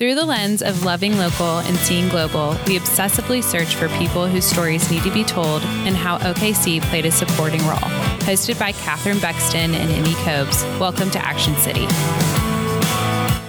[0.00, 4.46] Through the lens of loving local and seeing global, we obsessively search for people whose
[4.46, 7.76] stories need to be told and how OKC played a supporting role.
[8.20, 10.62] Hosted by Catherine Bexton and Emmy Cobes.
[10.80, 11.86] Welcome to Action City.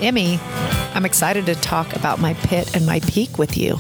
[0.05, 0.41] Emmy,
[0.93, 3.77] I'm excited to talk about my pit and my peak with you.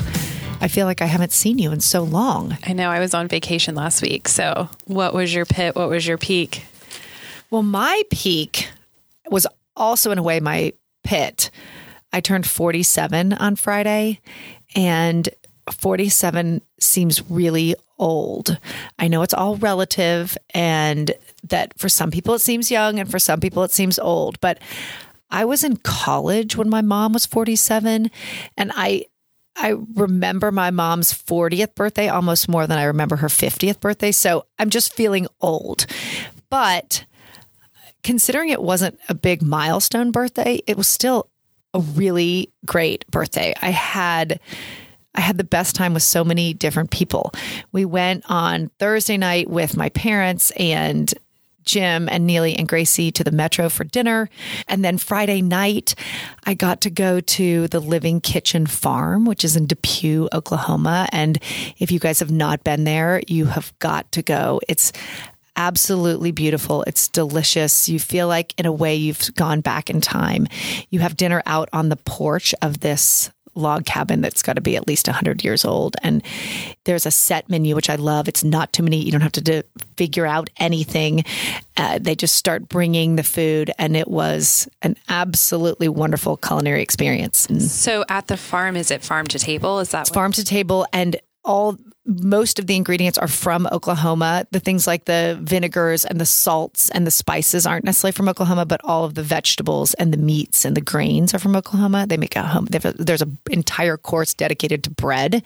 [0.61, 2.57] I feel like I haven't seen you in so long.
[2.63, 4.29] I know I was on vacation last week.
[4.29, 5.75] So, what was your pit?
[5.75, 6.63] What was your peak?
[7.49, 8.69] Well, my peak
[9.29, 9.45] was
[9.75, 10.71] also, in a way, my
[11.03, 11.51] pit.
[12.13, 14.19] I turned 47 on Friday,
[14.75, 15.29] and
[15.71, 18.57] 47 seems really old.
[18.99, 21.11] I know it's all relative, and
[21.47, 24.39] that for some people it seems young, and for some people it seems old.
[24.41, 24.59] But
[25.29, 28.11] I was in college when my mom was 47,
[28.57, 29.05] and I
[29.55, 34.11] I remember my mom's 40th birthday almost more than I remember her 50th birthday.
[34.11, 35.85] So I'm just feeling old.
[36.49, 37.05] But
[38.01, 41.29] considering it wasn't a big milestone birthday, it was still
[41.73, 43.53] a really great birthday.
[43.61, 44.39] I had
[45.13, 47.33] I had the best time with so many different people.
[47.71, 51.13] We went on Thursday night with my parents and
[51.63, 54.29] Jim and Neely and Gracie to the Metro for dinner.
[54.67, 55.95] And then Friday night,
[56.45, 61.07] I got to go to the Living Kitchen Farm, which is in Depew, Oklahoma.
[61.11, 61.37] And
[61.77, 64.59] if you guys have not been there, you have got to go.
[64.67, 64.91] It's
[65.55, 66.83] absolutely beautiful.
[66.83, 67.89] It's delicious.
[67.89, 70.47] You feel like, in a way, you've gone back in time.
[70.89, 74.75] You have dinner out on the porch of this log cabin that's got to be
[74.75, 75.95] at least 100 years old.
[76.03, 76.23] And
[76.85, 78.27] there's a set menu, which I love.
[78.27, 79.63] It's not too many, you don't have to do,
[79.97, 81.23] figure out anything.
[81.77, 87.47] Uh, they just start bringing the food, and it was an absolutely wonderful culinary experience.
[87.71, 89.79] So at the farm, is it farm to table?
[89.79, 90.85] Is that farm to table?
[90.93, 94.45] And all most of the ingredients are from Oklahoma.
[94.51, 98.65] The things like the vinegars and the salts and the spices aren't necessarily from Oklahoma,
[98.65, 102.07] but all of the vegetables and the meats and the grains are from Oklahoma.
[102.07, 102.67] They make a home.
[102.73, 105.43] A, there's an entire course dedicated to bread,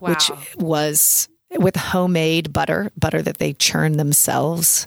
[0.00, 0.10] wow.
[0.10, 4.86] which was with homemade butter, butter that they churn themselves.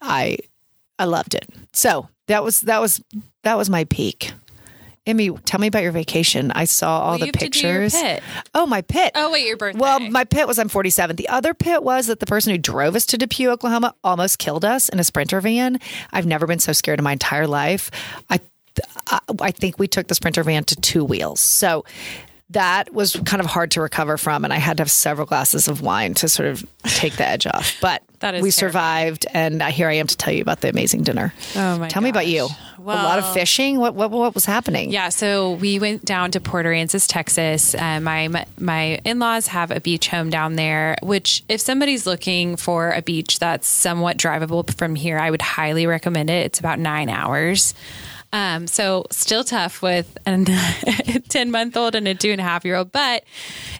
[0.00, 0.38] I
[0.98, 1.48] I loved it.
[1.72, 3.02] So that was that was
[3.42, 4.32] that was my peak.
[5.06, 6.50] Emmy, tell me about your vacation.
[6.50, 7.94] I saw all well, the pictures.
[8.54, 9.12] Oh, my pit.
[9.14, 9.78] Oh, wait, your birthday.
[9.78, 11.16] Well, my pit was on 47.
[11.16, 14.64] The other pit was that the person who drove us to Depew, Oklahoma, almost killed
[14.64, 15.78] us in a sprinter van.
[16.12, 17.90] I've never been so scared in my entire life.
[18.30, 18.40] I,
[19.40, 21.40] I think we took the sprinter van to two wheels.
[21.40, 21.84] So
[22.50, 25.68] that was kind of hard to recover from, and I had to have several glasses
[25.68, 27.76] of wine to sort of take the edge off.
[27.80, 28.50] But we terrible.
[28.50, 31.32] survived, and here I am to tell you about the amazing dinner.
[31.54, 31.88] Oh my!
[31.88, 32.04] Tell gosh.
[32.04, 32.48] me about you.
[32.78, 33.78] Well, a lot of fishing.
[33.78, 34.92] What, what what was happening?
[34.92, 37.74] Yeah, so we went down to Port Aransas, Texas.
[37.74, 40.96] Uh, my my in laws have a beach home down there.
[41.02, 45.86] Which, if somebody's looking for a beach that's somewhat drivable from here, I would highly
[45.86, 46.46] recommend it.
[46.46, 47.74] It's about nine hours.
[48.32, 52.64] Um, so still tough with a 10 month old and a two and a half
[52.64, 53.24] year old, but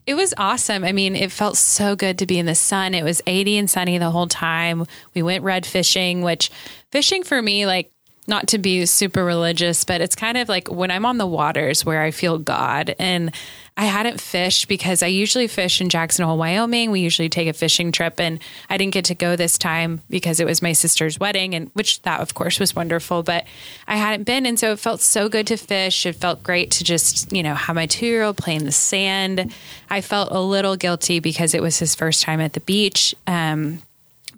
[0.06, 0.84] it was awesome.
[0.84, 2.94] I mean, it felt so good to be in the sun.
[2.94, 4.86] It was 80 and sunny the whole time.
[5.14, 6.50] We went red fishing, which
[6.90, 7.92] fishing for me, like
[8.28, 11.84] not to be super religious, but it's kind of like when I'm on the waters
[11.84, 12.94] where I feel God.
[12.98, 13.34] And
[13.78, 16.90] I hadn't fished because I usually fish in Jackson Hole, Wyoming.
[16.90, 18.38] We usually take a fishing trip, and
[18.70, 22.00] I didn't get to go this time because it was my sister's wedding, and which
[22.02, 23.22] that of course was wonderful.
[23.22, 23.44] But
[23.86, 26.06] I hadn't been, and so it felt so good to fish.
[26.06, 28.72] It felt great to just you know have my two year old play in the
[28.72, 29.52] sand.
[29.90, 33.14] I felt a little guilty because it was his first time at the beach.
[33.26, 33.82] Um,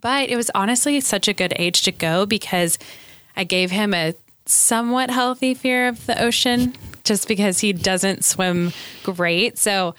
[0.01, 2.77] but it was honestly such a good age to go because
[3.37, 4.15] I gave him a
[4.47, 6.75] somewhat healthy fear of the ocean
[7.09, 9.59] just because he doesn't swim great.
[9.59, 9.95] So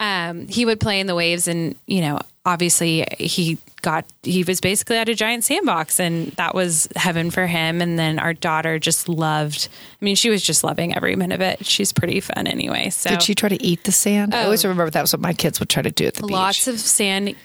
[0.00, 4.60] um, he would play in the waves, and you know, obviously he got he was
[4.60, 7.80] basically at a giant sandbox, and that was heaven for him.
[7.80, 9.68] And then our daughter just loved.
[10.00, 11.64] I mean, she was just loving every minute of it.
[11.64, 12.90] She's pretty fun anyway.
[12.90, 14.34] So did she try to eat the sand?
[14.34, 16.26] Oh, I always remember that was what my kids would try to do at the
[16.26, 16.66] lots beach.
[16.66, 17.36] Lots of sand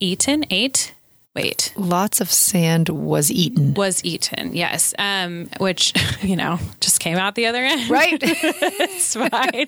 [0.00, 0.92] eaten, ate.
[1.34, 1.72] Wait.
[1.76, 3.74] Lots of sand was eaten.
[3.74, 4.94] Was eaten, yes.
[4.98, 7.90] Um, which, you know, just came out the other end.
[7.90, 8.18] Right.
[8.22, 9.66] it's fine.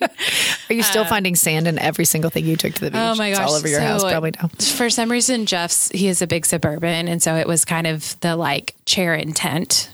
[0.71, 3.01] Are you still uh, finding sand in every single thing you took to the beach?
[3.01, 3.41] Oh my gosh.
[3.41, 4.49] It's all over your so house, probably now.
[4.61, 7.09] For some reason, Jeff's, he is a big suburban.
[7.09, 9.91] And so it was kind of the like chair and tent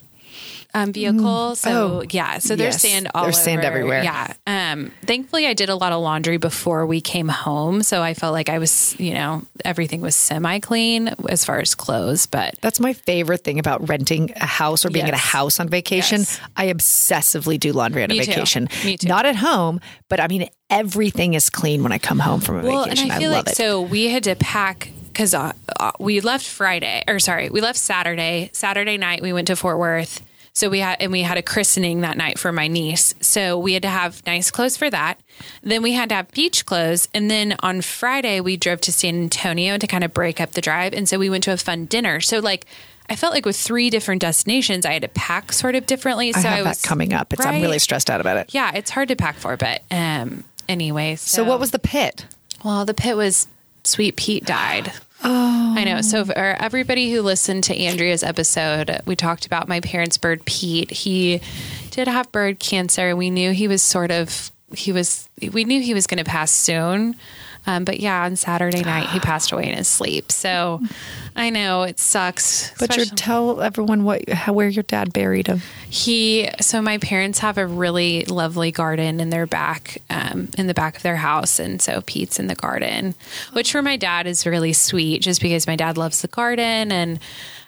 [0.74, 1.52] um, vehicle.
[1.52, 1.56] Mm.
[1.56, 2.82] So oh, yeah, so there's yes.
[2.82, 3.44] sand all there's over.
[3.44, 4.02] sand everywhere.
[4.02, 4.34] Yeah.
[4.46, 8.32] Um, thankfully, I did a lot of laundry before we came home, so I felt
[8.32, 12.26] like I was, you know, everything was semi clean as far as clothes.
[12.26, 15.14] But that's my favorite thing about renting a house or being yes.
[15.14, 16.20] at a house on vacation.
[16.20, 16.40] Yes.
[16.56, 18.66] I obsessively do laundry on Me a vacation.
[18.68, 18.86] Too.
[18.86, 19.08] Me too.
[19.08, 22.62] Not at home, but I mean everything is clean when I come home from a
[22.62, 23.04] well, vacation.
[23.04, 23.56] And I feel I like it.
[23.56, 27.78] so we had to pack because uh, uh, we left Friday or sorry, we left
[27.78, 28.48] Saturday.
[28.54, 30.22] Saturday night we went to Fort Worth
[30.54, 33.14] So we had, and we had a christening that night for my niece.
[33.20, 35.18] So we had to have nice clothes for that.
[35.62, 37.08] Then we had to have beach clothes.
[37.14, 40.60] And then on Friday, we drove to San Antonio to kind of break up the
[40.60, 40.92] drive.
[40.92, 42.20] And so we went to a fun dinner.
[42.20, 42.66] So, like,
[43.08, 46.32] I felt like with three different destinations, I had to pack sort of differently.
[46.32, 47.32] So I have I was, that coming up.
[47.32, 48.54] It's, I'm really stressed out about it.
[48.54, 51.16] Yeah, it's hard to pack for, but um, anyway.
[51.16, 52.26] So, So, what was the pit?
[52.62, 53.48] well, the pit was
[53.84, 54.92] Sweet Pete died.
[55.24, 55.74] Oh.
[55.76, 56.00] I know.
[56.00, 60.90] So, for everybody who listened to Andrea's episode, we talked about my parents' bird, Pete.
[60.90, 61.40] He
[61.90, 63.14] did have bird cancer.
[63.14, 66.50] We knew he was sort of, he was, we knew he was going to pass
[66.50, 67.16] soon.
[67.66, 70.32] Um, but yeah, on Saturday night, he passed away in his sleep.
[70.32, 70.80] So
[71.34, 72.72] I know it sucks.
[72.78, 75.62] But you tell everyone what how where your dad buried him.
[75.88, 80.74] he so my parents have a really lovely garden in their back um, in the
[80.74, 83.14] back of their house and so pete's in the garden
[83.52, 87.18] which for my dad is really sweet just because my dad loves the garden and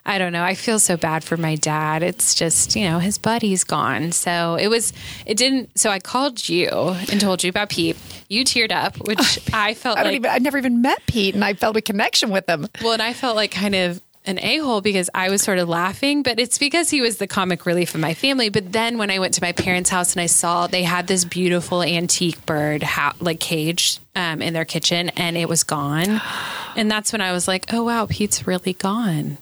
[0.06, 3.18] i don't know i feel so bad for my dad it's just you know his
[3.18, 4.92] buddy's gone so it was
[5.26, 6.68] it didn't so i called you
[7.10, 7.96] and told you about pete
[8.28, 11.34] you teared up which i felt I don't like even I never even met Pete
[11.34, 12.66] and I felt a connection with him.
[12.82, 15.68] well, and I felt like kind of an a hole because I was sort of
[15.68, 18.48] laughing, but it's because he was the comic relief of my family.
[18.48, 21.24] But then when I went to my parents' house and I saw they had this
[21.24, 26.20] beautiful antique bird ha- like cage um, in their kitchen and it was gone.
[26.76, 29.38] And that's when I was like, oh, wow, Pete's really gone.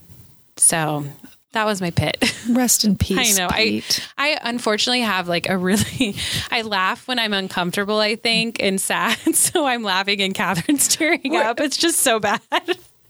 [0.58, 1.06] So
[1.52, 2.18] that was my pit.
[2.50, 3.38] Rest in peace.
[3.38, 3.48] I know.
[3.48, 4.06] Pete.
[4.18, 6.14] I I unfortunately have like a really
[6.50, 9.18] I laugh when I'm uncomfortable, I think, and sad.
[9.34, 11.58] So I'm laughing and Catherine's tearing up.
[11.60, 12.40] It's just so bad.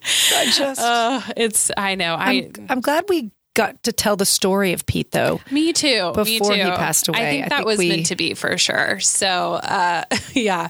[0.04, 2.14] I just Uh, it's I know.
[2.14, 5.38] I I'm, I'm glad we got to tell the story of Pete though.
[5.50, 6.12] me too.
[6.16, 6.62] me Before too.
[6.62, 8.98] he passed away, I think I that think was we- meant to be for sure.
[9.00, 10.68] So uh, yeah,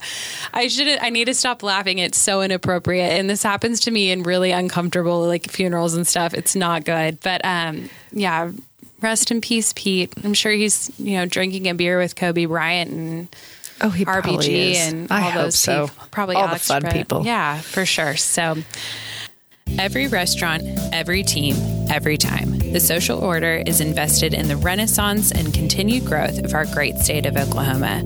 [0.52, 1.02] I shouldn't.
[1.02, 1.99] I need to stop laughing.
[1.99, 6.34] It's so inappropriate, and this happens to me in really uncomfortable like funerals and stuff.
[6.34, 7.20] It's not good.
[7.20, 8.50] But um, yeah,
[9.00, 10.12] rest in peace, Pete.
[10.25, 13.37] I'm sure he's you know drinking a beer with Kobe Bryant and.
[13.84, 14.93] Oh, he probably RBG is.
[14.93, 15.88] and I all hope those so.
[15.88, 16.06] people.
[16.12, 17.25] Probably all Alex the fun people.
[17.26, 18.14] Yeah, for sure.
[18.17, 18.56] So
[19.78, 21.56] every restaurant, every team,
[21.90, 22.58] every time.
[22.72, 27.26] The social order is invested in the renaissance and continued growth of our great state
[27.26, 28.02] of Oklahoma.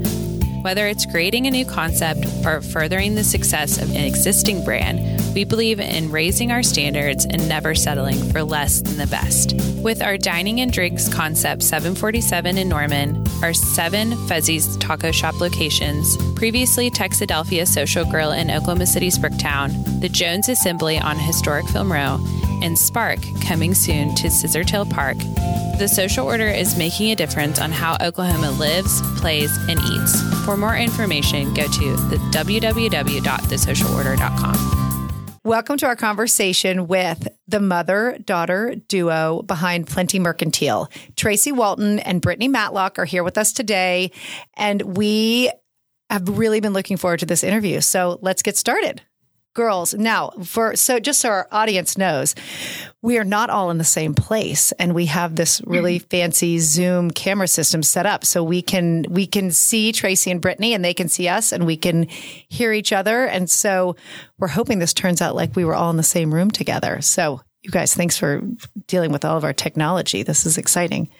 [0.66, 4.98] Whether it's creating a new concept or furthering the success of an existing brand,
[5.32, 9.54] we believe in raising our standards and never settling for less than the best.
[9.80, 16.16] With our dining and drinks concept 747 in Norman, our seven Fuzzy's taco shop locations,
[16.34, 22.18] previously Texadelphia Social Grill in Oklahoma City's Bricktown, the Jones Assembly on Historic Film Row,
[22.62, 25.16] and Spark coming soon to Scissortail Park,
[25.78, 30.22] the social order is making a difference on how Oklahoma lives, plays, and eats.
[30.44, 35.10] For more information, go to the www.thesocialorder.com.
[35.44, 40.90] Welcome to our conversation with the mother daughter duo behind Plenty Mercantile.
[41.14, 44.10] Tracy Walton and Brittany Matlock are here with us today,
[44.54, 45.52] and we
[46.10, 47.80] have really been looking forward to this interview.
[47.80, 49.02] So let's get started.
[49.56, 52.34] Girls, now for so just so our audience knows,
[53.00, 56.08] we are not all in the same place and we have this really mm-hmm.
[56.08, 58.26] fancy Zoom camera system set up.
[58.26, 61.64] So we can we can see Tracy and Brittany and they can see us and
[61.64, 63.24] we can hear each other.
[63.24, 63.96] And so
[64.36, 67.00] we're hoping this turns out like we were all in the same room together.
[67.00, 68.40] So you guys, thanks for
[68.86, 70.22] dealing with all of our technology.
[70.22, 71.10] This is exciting.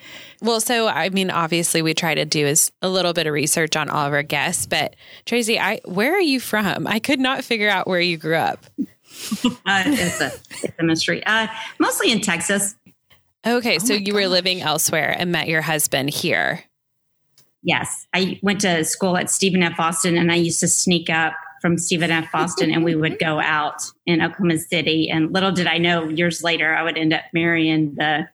[0.41, 3.75] Well, so I mean, obviously, we try to do is a little bit of research
[3.75, 4.65] on all of our guests.
[4.65, 4.95] But
[5.25, 6.87] Tracy, I where are you from?
[6.87, 8.65] I could not figure out where you grew up.
[9.65, 10.27] Uh, it's a
[10.63, 11.25] it's a mystery.
[11.25, 11.47] Uh,
[11.79, 12.75] mostly in Texas.
[13.47, 16.63] Okay, so you were living elsewhere and met your husband here.
[17.63, 19.79] Yes, I went to school at Stephen F.
[19.79, 22.29] Austin, and I used to sneak up from Stephen F.
[22.33, 25.09] Austin, and we would go out in Oklahoma City.
[25.09, 28.27] And little did I know, years later, I would end up marrying the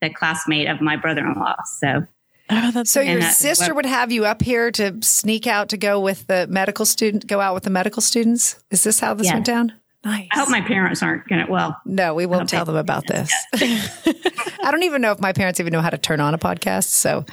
[0.00, 1.56] the classmate of my brother-in-law.
[1.80, 2.06] So
[2.50, 5.68] Oh, that's So your And that- sister would have you up here to sneak out
[5.70, 8.62] to go with the medical student, go out with the medical students.
[8.70, 9.34] Is this how this Yes.
[9.34, 9.72] went down?
[10.04, 10.28] Nice.
[10.32, 11.46] I hope my parents aren't gonna.
[11.50, 13.30] Well, No, we won't tell them about this.
[13.56, 16.84] I don't even know if my parents even know how to turn on a podcast.
[16.84, 17.26] So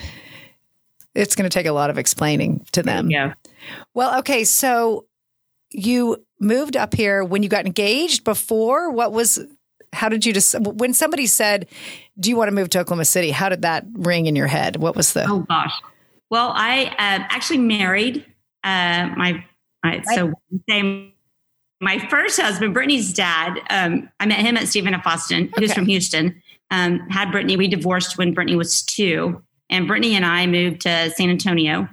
[1.14, 3.10] it's going to take a lot of explaining to them.
[3.10, 3.34] yeah.
[3.94, 4.44] Well, okay.
[4.44, 5.06] So
[5.78, 8.92] you moved up here when you got engaged before?
[8.92, 9.40] What was,
[9.94, 11.68] how did you just, when somebody said,
[12.20, 13.32] do you want to move to Oklahoma City?
[13.32, 14.78] How did that ring in your head?
[14.78, 15.74] What was the, Oh gosh.
[16.30, 18.26] Well, I uh, actually married
[18.64, 19.46] uh, my,
[19.84, 20.34] my so
[20.68, 21.14] say
[21.82, 23.60] my first husband, Brittany's dad.
[23.70, 25.06] Um, I met him at Stephen F.
[25.06, 25.52] Austin.
[25.56, 26.42] He was from Houston.
[26.72, 27.58] Um, had Brittany.
[27.58, 31.88] We divorced when Brittany was two, and Brittany and I moved to San Antonio.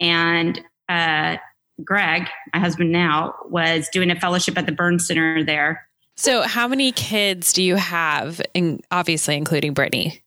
[0.00, 1.36] And uh,
[1.84, 5.86] Greg, my husband now, was doing a fellowship at the Burn Center there.
[6.16, 8.40] So, how many kids do you have?
[8.54, 10.22] In, obviously, including Brittany.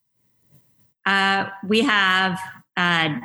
[1.05, 2.39] uh, we have
[2.77, 3.15] uh,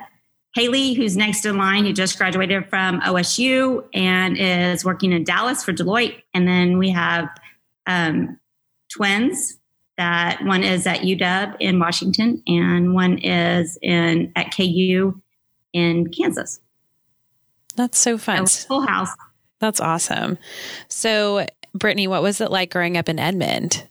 [0.55, 5.65] Haley, who's next in line, who just graduated from OSU and is working in Dallas
[5.65, 6.23] for Deloitte.
[6.33, 7.29] And then we have
[7.87, 8.39] um,
[8.91, 9.59] twins
[9.97, 15.21] that one is at UW in Washington and one is in at KU
[15.73, 16.61] in Kansas.
[17.77, 18.47] That's so fun.
[18.47, 19.11] full house.
[19.61, 20.39] That's awesome.
[20.89, 23.89] So, Brittany, what was it like growing up in Edmond?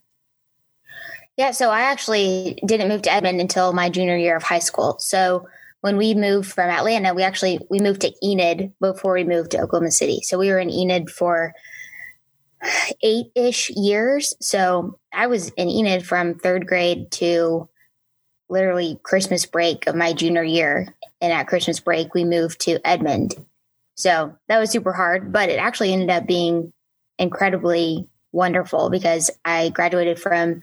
[1.35, 4.97] Yeah, so I actually didn't move to Edmond until my junior year of high school.
[4.99, 5.47] So
[5.81, 9.61] when we moved from Atlanta, we actually we moved to Enid before we moved to
[9.61, 10.21] Oklahoma City.
[10.21, 11.53] So we were in Enid for
[13.01, 14.35] eight ish years.
[14.39, 17.67] So I was in Enid from third grade to
[18.47, 20.87] literally Christmas break of my junior year.
[21.19, 23.35] And at Christmas break, we moved to Edmond.
[23.95, 26.73] So that was super hard, but it actually ended up being
[27.19, 30.61] incredibly wonderful because I graduated from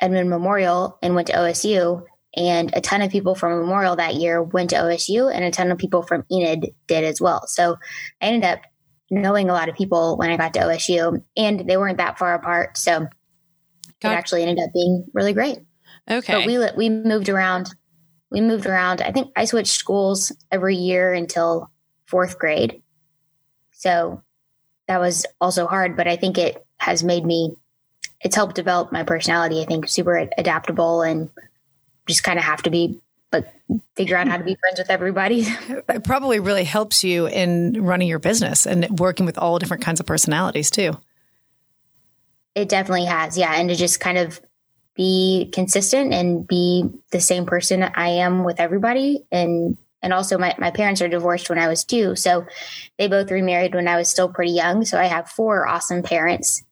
[0.00, 2.04] Edmond Memorial and went to OSU
[2.36, 5.70] and a ton of people from Memorial that year went to OSU, and a ton
[5.70, 7.46] of people from Enid did as well.
[7.46, 7.76] So
[8.20, 8.60] I ended up
[9.10, 12.34] knowing a lot of people when I got to OSU, and they weren't that far
[12.34, 12.76] apart.
[12.76, 13.06] So
[14.00, 15.58] got it actually ended up being really great.
[16.10, 16.34] Okay.
[16.34, 17.70] But we we moved around.
[18.30, 19.00] We moved around.
[19.00, 21.70] I think I switched schools every year until
[22.14, 22.80] fourth grade.
[23.72, 24.22] So
[24.86, 27.56] that was also hard, but I think it has made me.
[28.20, 29.60] It's helped develop my personality.
[29.60, 31.28] I think super adaptable and
[32.06, 33.00] just kind of have to be
[33.32, 33.52] but
[33.96, 35.44] figure out how to be friends with everybody.
[35.88, 39.98] It probably really helps you in running your business and working with all different kinds
[39.98, 40.96] of personalities too.
[42.54, 43.36] It definitely has.
[43.36, 43.52] Yeah.
[43.56, 44.40] And to just kind of
[44.94, 49.24] be consistent and be the same person I am with everybody.
[49.32, 52.14] And and also my, my parents are divorced when I was two.
[52.14, 52.46] So
[52.98, 54.84] they both remarried when I was still pretty young.
[54.84, 56.62] So I have four awesome parents.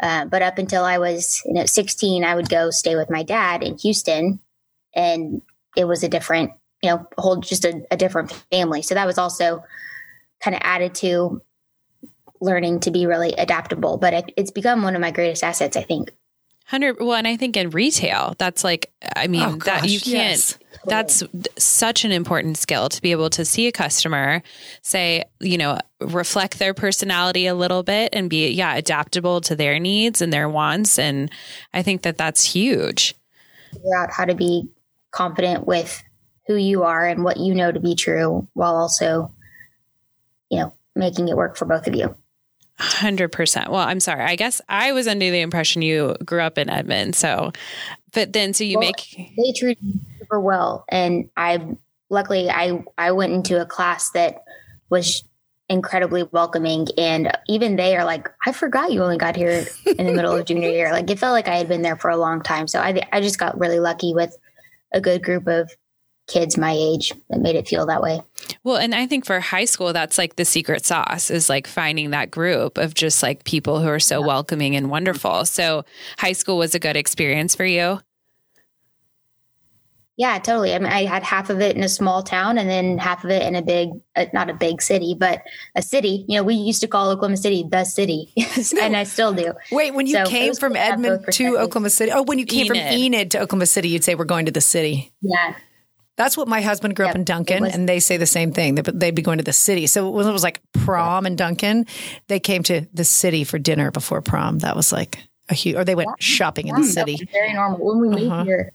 [0.00, 3.22] Uh, but up until I was you know 16, I would go stay with my
[3.22, 4.40] dad in Houston
[4.94, 5.40] and
[5.76, 6.50] it was a different,
[6.82, 8.82] you know, whole just a, a different family.
[8.82, 9.62] So that was also
[10.40, 11.40] kind of added to
[12.40, 13.98] learning to be really adaptable.
[13.98, 16.12] But it, it's become one of my greatest assets, I think.
[16.66, 16.96] Hundred.
[16.98, 20.12] Well, and I think in retail, that's like, I mean, oh, that you can't.
[20.12, 20.58] Yes.
[20.86, 21.22] That's
[21.58, 24.42] such an important skill to be able to see a customer,
[24.82, 29.78] say, you know, reflect their personality a little bit and be, yeah, adaptable to their
[29.78, 30.98] needs and their wants.
[30.98, 31.30] And
[31.72, 33.14] I think that that's huge.
[33.72, 34.68] Figure out how to be
[35.10, 36.02] confident with
[36.46, 39.32] who you are and what you know to be true while also,
[40.50, 42.14] you know, making it work for both of you.
[42.80, 43.68] 100%.
[43.68, 44.24] Well, I'm sorry.
[44.24, 47.14] I guess I was under the impression you grew up in Edmond.
[47.14, 47.52] So,
[48.12, 49.32] but then, so you well, make.
[49.36, 49.78] They treat
[50.24, 50.84] super well.
[50.88, 51.66] And I,
[52.10, 54.44] luckily, I, I went into a class that
[54.90, 55.24] was
[55.68, 56.88] incredibly welcoming.
[56.98, 60.44] And even they are like, I forgot you only got here in the middle of
[60.44, 60.92] junior year.
[60.92, 62.68] Like it felt like I had been there for a long time.
[62.68, 64.36] So I, I just got really lucky with
[64.92, 65.70] a good group of
[66.26, 68.20] kids my age that made it feel that way.
[68.62, 72.10] Well, and I think for high school, that's like the secret sauce is like finding
[72.10, 74.26] that group of just like people who are so yeah.
[74.26, 75.44] welcoming and wonderful.
[75.44, 75.84] So
[76.18, 78.00] high school was a good experience for you.
[80.16, 80.72] Yeah, totally.
[80.74, 83.30] I mean, I had half of it in a small town and then half of
[83.30, 85.42] it in a big, uh, not a big city, but
[85.74, 86.24] a city.
[86.28, 88.32] You know, we used to call Oklahoma City the city,
[88.80, 89.54] and I still do.
[89.72, 92.68] Wait, when you so came from Edmond to Oklahoma City, oh, when you came Enid.
[92.68, 95.12] from Enid to Oklahoma City, you'd say we're going to the city.
[95.20, 95.56] Yeah.
[96.16, 98.52] That's what my husband grew yep, up in Duncan, was, and they say the same
[98.52, 98.76] thing.
[98.76, 99.88] They'd be going to the city.
[99.88, 101.86] So when it was like prom in Duncan,
[102.28, 104.60] they came to the city for dinner before prom.
[104.60, 105.18] That was like
[105.48, 107.28] a huge, or they went yeah, shopping in the city.
[107.32, 107.84] very normal.
[107.84, 108.44] When we moved uh-huh.
[108.44, 108.72] here,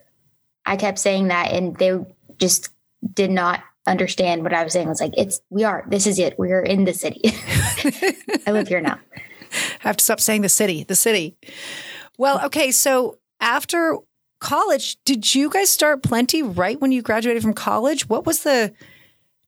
[0.69, 1.97] I kept saying that, and they
[2.37, 2.69] just
[3.13, 4.85] did not understand what I was saying.
[4.85, 5.83] I was like, "It's we are.
[5.89, 6.37] This is it.
[6.37, 7.21] We are in the city.
[8.45, 8.99] I live here now."
[9.51, 10.83] I have to stop saying the city.
[10.83, 11.35] The city.
[12.19, 12.69] Well, okay.
[12.69, 13.97] So after
[14.39, 18.07] college, did you guys start Plenty right when you graduated from college?
[18.07, 18.71] What was the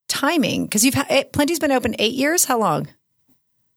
[0.08, 0.66] timing?
[0.66, 2.46] Because you've had Plenty's been open eight years.
[2.46, 2.88] How long?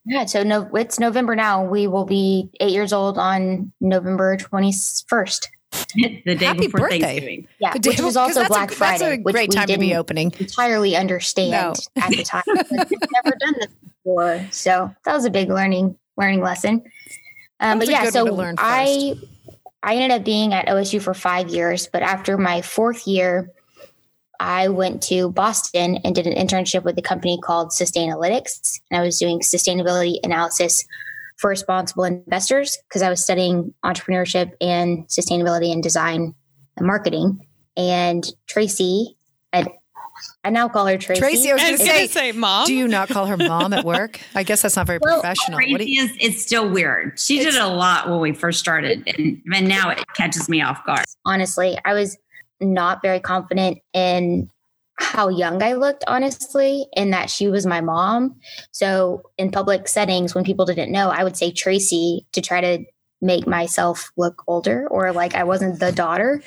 [0.06, 1.62] Yeah, so no, it's November now.
[1.64, 4.72] We will be eight years old on November twenty
[5.08, 5.50] first.
[6.24, 7.00] the day Happy before birthday.
[7.00, 7.48] Thanksgiving.
[7.58, 8.98] Yeah, Good which was also Black a, Friday.
[8.98, 10.32] That's a great time to be opening.
[10.38, 12.02] Entirely understand no.
[12.02, 12.42] at the time.
[12.46, 13.68] we've never done this
[14.04, 16.82] before, so that was a big learning learning lesson.
[17.60, 19.14] Um, but yeah, so I
[19.82, 23.50] I ended up being at OSU for five years, but after my fourth year,
[24.40, 29.04] I went to Boston and did an internship with a company called Sustainalytics, and I
[29.04, 30.84] was doing sustainability analysis
[31.36, 36.34] for responsible investors because I was studying entrepreneurship and sustainability and design
[36.76, 37.46] and marketing.
[37.76, 39.16] And Tracy,
[39.52, 39.66] I,
[40.44, 41.20] I now call her Tracy.
[41.20, 42.66] Tracy, I was going to say, say, mom.
[42.66, 44.20] Do you not call her mom at work?
[44.34, 45.58] I guess that's not very well, professional.
[45.58, 47.18] Tracy you, is, it's still weird.
[47.18, 50.84] She did a lot when we first started, and, and now it catches me off
[50.86, 51.04] guard.
[51.26, 52.16] Honestly, I was
[52.60, 54.48] not very confident in
[54.96, 58.36] how young I looked, honestly, and that she was my mom.
[58.70, 62.84] So in public settings, when people didn't know, I would say Tracy to try to
[63.20, 66.42] make myself look older or like I wasn't the daughter.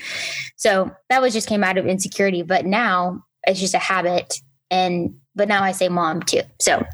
[0.55, 2.43] So that was just came out of insecurity.
[2.43, 4.35] But now it's just a habit.
[4.69, 6.41] And but now I say mom too.
[6.59, 6.85] So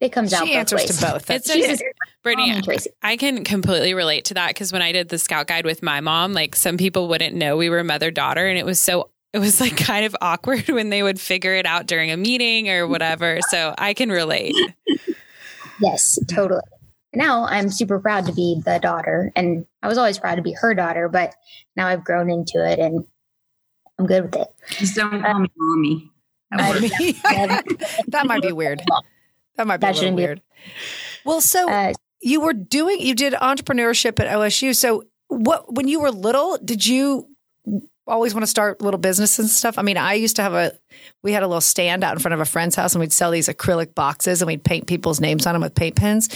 [0.00, 0.46] it comes she out.
[0.46, 0.98] She answers ways.
[0.98, 1.30] to both.
[1.30, 1.78] It's a,
[2.22, 2.60] Brittany,
[3.02, 6.00] I can completely relate to that because when I did the scout guide with my
[6.00, 9.38] mom, like some people wouldn't know we were mother daughter, and it was so it
[9.38, 12.86] was like kind of awkward when they would figure it out during a meeting or
[12.86, 13.38] whatever.
[13.48, 14.54] So I can relate.
[15.80, 16.62] Yes, totally.
[17.14, 20.52] Now I'm super proud to be the daughter, and I was always proud to be
[20.52, 21.34] her daughter, but
[21.76, 23.04] now I've grown into it and
[23.98, 24.48] I'm good with it.
[24.70, 26.10] Just don't call me
[26.50, 27.12] mommy.
[27.22, 27.64] That,
[28.08, 28.82] that might be weird.
[29.56, 30.38] That might be that a little weird.
[30.38, 30.72] Be.
[31.24, 34.74] Well, so uh, you were doing, you did entrepreneurship at OSU.
[34.74, 37.28] So, what when you were little, did you
[38.08, 39.78] always want to start little businesses and stuff?
[39.78, 40.72] I mean, I used to have a,
[41.22, 43.30] we had a little stand out in front of a friend's house and we'd sell
[43.30, 46.28] these acrylic boxes and we'd paint people's names on them with paint pens.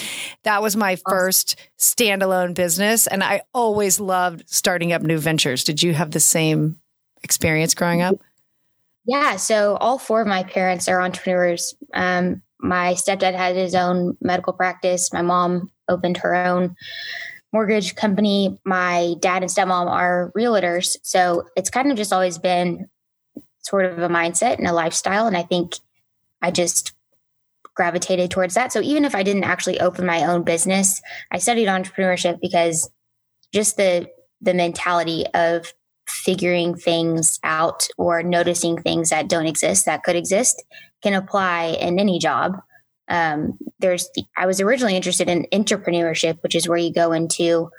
[0.44, 3.06] That was my first standalone business.
[3.06, 5.64] And I always loved starting up new ventures.
[5.64, 6.78] Did you have the same
[7.22, 8.16] experience growing up?
[9.04, 9.36] Yeah.
[9.36, 11.74] So all four of my parents are entrepreneurs.
[11.94, 15.12] Um, my stepdad had his own medical practice.
[15.12, 16.76] My mom opened her own
[17.52, 18.58] mortgage company.
[18.64, 20.96] My dad and stepmom are realtors.
[21.02, 22.88] So it's kind of just always been
[23.60, 25.26] sort of a mindset and a lifestyle.
[25.26, 25.74] And I think
[26.40, 26.92] I just
[27.74, 28.72] gravitated towards that.
[28.72, 32.90] So even if I didn't actually open my own business, I studied entrepreneurship because
[33.52, 34.08] just the
[34.40, 35.72] the mentality of
[36.08, 40.62] figuring things out or noticing things that don't exist that could exist
[41.02, 42.60] can apply in any job.
[43.12, 47.70] Um, there's, I was originally interested in intrapreneurship, which is where you go into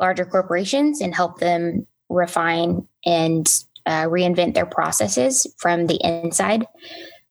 [0.00, 3.46] larger corporations and help them refine and
[3.84, 6.66] uh, reinvent their processes from the inside.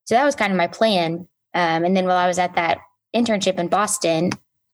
[0.05, 1.27] So that was kind of my plan.
[1.53, 2.77] Um, and then while I was at that
[3.15, 4.31] internship in Boston,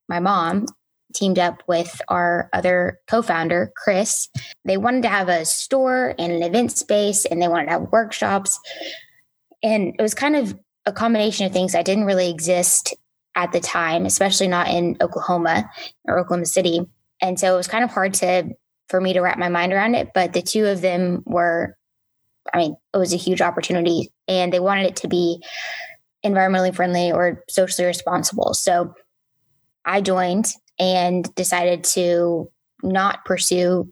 [0.09, 0.65] my mom
[1.13, 4.29] teamed up with our other co-founder chris
[4.65, 7.91] they wanted to have a store and an event space and they wanted to have
[7.91, 8.60] workshops
[9.62, 12.96] and it was kind of a combination of things that didn't really exist
[13.36, 15.69] at the time especially not in oklahoma
[16.06, 16.82] or oklahoma city
[17.22, 18.50] and so it was kind of hard to
[18.89, 21.76] for me to wrap my mind around it but the two of them were
[22.54, 25.41] i mean it was a huge opportunity and they wanted it to be
[26.24, 28.93] environmentally friendly or socially responsible so
[29.86, 30.48] I joined
[30.80, 32.50] and decided to
[32.82, 33.91] not pursue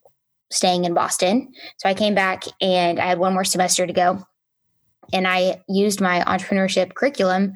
[0.52, 1.52] staying in Boston.
[1.78, 4.24] So I came back and I had one more semester to go.
[5.14, 7.54] And I used my entrepreneurship curriculum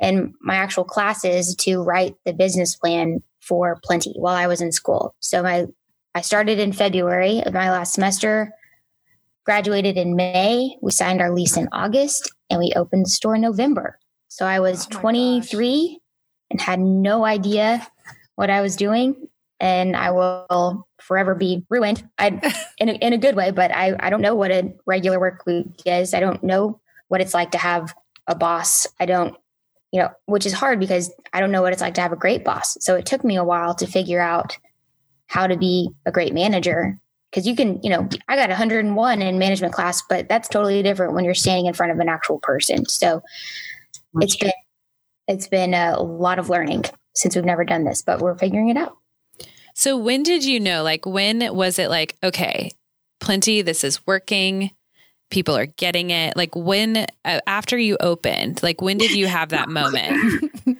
[0.00, 4.72] and my actual classes to write the business plan for Plenty while I was in
[4.72, 5.14] school.
[5.20, 5.66] So my
[6.14, 8.52] I started in February of my last semester,
[9.44, 10.76] graduated in May.
[10.82, 13.98] We signed our lease in August and we opened the store in November.
[14.28, 16.00] So I was oh 23 gosh.
[16.50, 17.86] and had no idea
[18.34, 19.28] what I was doing
[19.58, 22.06] and I will forever be ruined.
[22.18, 25.18] I in a, in a good way, but I I don't know what a regular
[25.18, 26.12] work week is.
[26.12, 26.80] I don't know
[27.12, 27.94] what it's like to have
[28.26, 28.86] a boss.
[28.98, 29.36] I don't
[29.92, 32.16] you know, which is hard because I don't know what it's like to have a
[32.16, 32.78] great boss.
[32.80, 34.56] So it took me a while to figure out
[35.26, 36.98] how to be a great manager
[37.30, 41.12] because you can, you know, I got 101 in management class, but that's totally different
[41.12, 42.86] when you're standing in front of an actual person.
[42.86, 43.22] So
[44.14, 44.52] it's been
[45.28, 48.78] it's been a lot of learning since we've never done this, but we're figuring it
[48.78, 48.96] out.
[49.74, 50.82] So when did you know?
[50.82, 52.70] Like when was it like, okay,
[53.20, 54.70] plenty, this is working.
[55.32, 56.36] People are getting it.
[56.36, 60.52] Like when uh, after you opened, like when did you have that moment?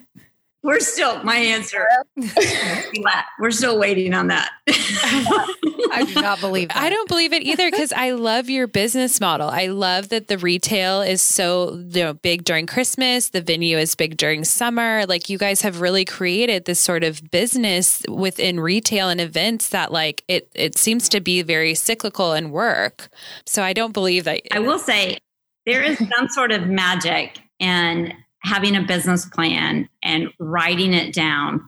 [0.62, 1.86] We're still my answer.
[3.40, 4.50] We're still waiting on that.
[4.68, 6.76] I do not believe that.
[6.76, 9.48] I don't believe it either because I love your business model.
[9.48, 13.30] I love that the retail is so you know big during Christmas.
[13.30, 15.04] The venue is big during summer.
[15.06, 19.90] Like you guys have really created this sort of business within retail and events that
[19.90, 23.08] like it it seems to be very cyclical and work.
[23.46, 24.42] So I don't believe that.
[24.52, 25.18] I will say
[25.66, 31.64] there is some sort of magic and having a business plan and writing it down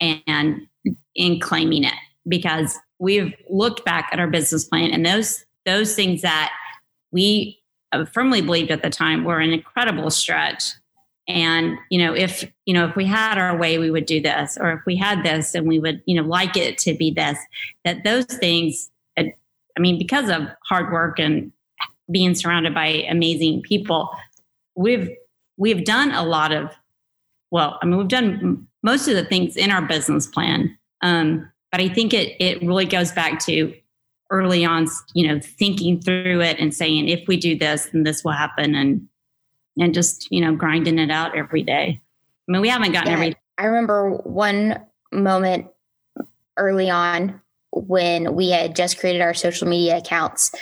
[0.00, 0.66] and
[1.14, 1.94] in claiming it.
[2.28, 6.52] Because we've looked back at our business plan and those those things that
[7.10, 7.60] we
[8.12, 10.64] firmly believed at the time were an incredible stretch.
[11.28, 14.56] And you know if you know if we had our way we would do this.
[14.60, 17.38] Or if we had this and we would you know like it to be this.
[17.84, 18.88] That those things
[19.76, 21.50] i mean because of hard work and
[22.10, 24.10] being surrounded by amazing people
[24.74, 25.08] we've
[25.62, 26.72] we've done a lot of,
[27.52, 30.76] well, I mean, we've done most of the things in our business plan.
[31.02, 33.72] Um, but I think it, it really goes back to
[34.28, 38.24] early on, you know, thinking through it and saying, if we do this, then this
[38.24, 39.08] will happen, and
[39.78, 42.00] and just you know, grinding it out every day.
[42.48, 43.36] I mean, we haven't gotten yeah, every.
[43.56, 45.68] I remember one moment
[46.56, 50.52] early on when we had just created our social media accounts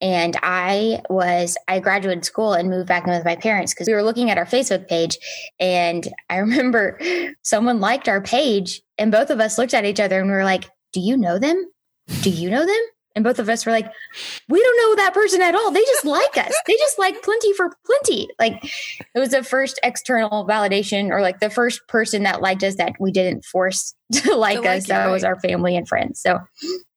[0.00, 3.94] and I was, I graduated school and moved back in with my parents because we
[3.94, 5.18] were looking at our Facebook page.
[5.58, 6.98] And I remember
[7.42, 10.44] someone liked our page, and both of us looked at each other and we were
[10.44, 11.70] like, Do you know them?
[12.22, 12.80] Do you know them?
[13.16, 13.90] And both of us were like,
[14.48, 15.72] we don't know that person at all.
[15.72, 16.54] They just like us.
[16.66, 18.28] They just like plenty for plenty.
[18.38, 18.62] Like
[19.14, 22.92] it was the first external validation or like the first person that liked us that
[23.00, 24.88] we didn't force to like, to like us.
[24.88, 25.12] You, that right.
[25.12, 26.20] was our family and friends.
[26.20, 26.38] So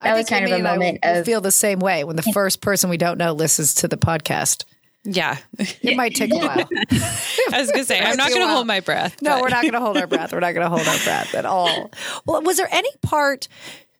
[0.02, 2.89] that was kind of a moment of feel the same way when the first person
[2.89, 4.65] we don't know listens to the podcast.
[5.06, 5.38] Yeah.
[5.58, 6.69] It might take a while.
[6.91, 9.21] I was going to say, I'm not going to hold my breath.
[9.21, 9.41] No, but.
[9.41, 10.32] we're not going to hold our breath.
[10.32, 11.91] We're not going to hold our breath at all.
[12.26, 13.49] Well, was there any part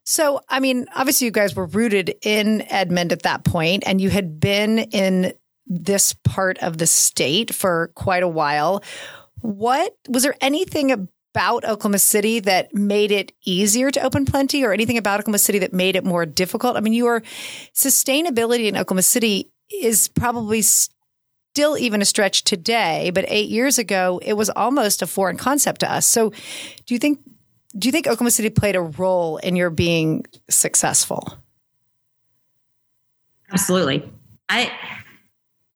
[0.04, 4.10] so, I mean, obviously, you guys were rooted in Edmond at that point, and you
[4.10, 5.32] had been in
[5.66, 8.84] this part of the state for quite a while.
[9.40, 14.74] What was there anything about Oklahoma City that made it easier to open plenty, or
[14.74, 16.76] anything about Oklahoma City that made it more difficult?
[16.76, 17.22] I mean, your
[17.74, 24.20] sustainability in Oklahoma City is probably still even a stretch today, but eight years ago,
[24.22, 26.06] it was almost a foreign concept to us.
[26.06, 26.28] So,
[26.84, 27.20] do you think
[27.76, 31.38] do you think Oklahoma City played a role in your being successful?
[33.52, 34.10] Absolutely.
[34.48, 34.72] I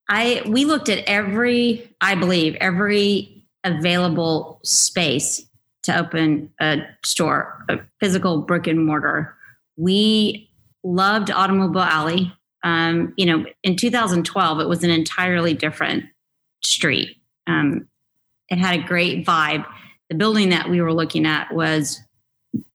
[0.08, 5.44] I we looked at every, I believe, every available space
[5.82, 9.34] to open a store, a physical brick and mortar.
[9.76, 10.50] We
[10.84, 12.32] loved Automobile Alley.
[12.64, 16.04] Um, you know, in 2012, it was an entirely different
[16.62, 17.16] street.
[17.46, 17.88] Um,
[18.48, 19.64] it had a great vibe
[20.08, 22.00] the building that we were looking at was,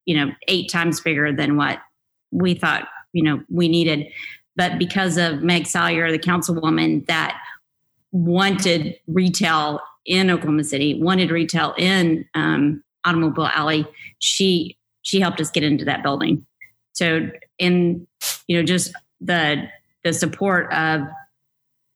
[0.05, 1.79] you know, eight times bigger than what
[2.31, 4.07] we thought, you know, we needed.
[4.55, 7.39] But because of Meg Salyer, the councilwoman that
[8.11, 13.87] wanted retail in Oklahoma City, wanted retail in um, Automobile Alley,
[14.19, 16.45] she she helped us get into that building.
[16.93, 18.07] So, in
[18.47, 19.67] you know, just the
[20.03, 21.01] the support of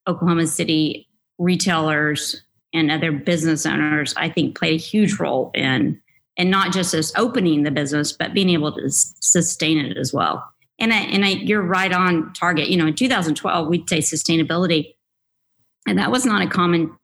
[0.08, 2.41] Oklahoma City retailers
[2.74, 6.02] and other business owners, I think, played a huge role in,
[6.38, 10.46] and not just as opening the business, but being able to sustain it as well.
[10.80, 12.70] And I, and I, you're right on target.
[12.70, 14.96] You know, in 2012, we'd say sustainability,
[15.88, 16.96] and that was not a common,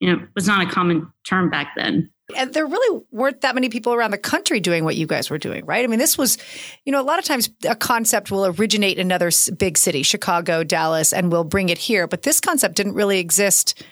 [0.00, 2.10] you know, was not a common term back then.
[2.36, 5.38] And there really weren't that many people around the country doing what you guys were
[5.38, 5.84] doing, right?
[5.84, 6.38] I mean, this was,
[6.84, 10.64] you know, a lot of times a concept will originate in another big city, Chicago,
[10.64, 12.08] Dallas, and we'll bring it here.
[12.08, 13.84] But this concept didn't really exist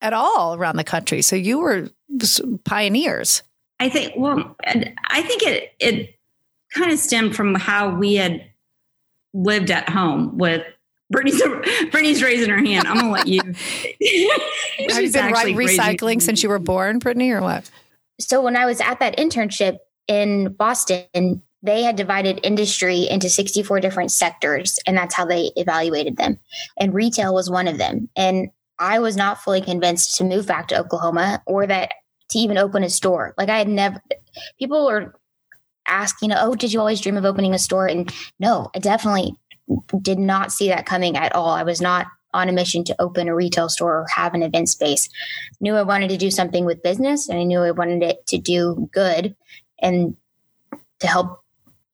[0.00, 1.22] at all around the country.
[1.22, 1.88] So you were
[2.64, 3.42] pioneers.
[3.80, 4.14] I think.
[4.16, 6.18] Well, I think it it
[6.74, 8.44] kind of stemmed from how we had
[9.34, 10.64] lived at home with
[11.10, 11.42] Brittany's
[11.90, 12.88] Brittany's raising her hand.
[12.88, 13.40] I'm gonna let you.
[13.44, 17.70] Have you been right recycling since you were born, Brittany, or what?
[18.20, 23.80] So when I was at that internship in Boston, they had divided industry into 64
[23.80, 26.38] different sectors, and that's how they evaluated them.
[26.78, 28.08] And retail was one of them.
[28.16, 31.92] And I was not fully convinced to move back to Oklahoma or that
[32.30, 33.34] to even open a store.
[33.38, 34.00] Like I had never,
[34.58, 35.14] people are
[35.86, 37.86] asking, oh, did you always dream of opening a store?
[37.86, 39.34] And no, I definitely
[40.02, 41.50] did not see that coming at all.
[41.50, 44.68] I was not on a mission to open a retail store or have an event
[44.68, 45.08] space.
[45.60, 48.38] Knew I wanted to do something with business and I knew I wanted it to
[48.38, 49.34] do good
[49.80, 50.14] and
[51.00, 51.42] to help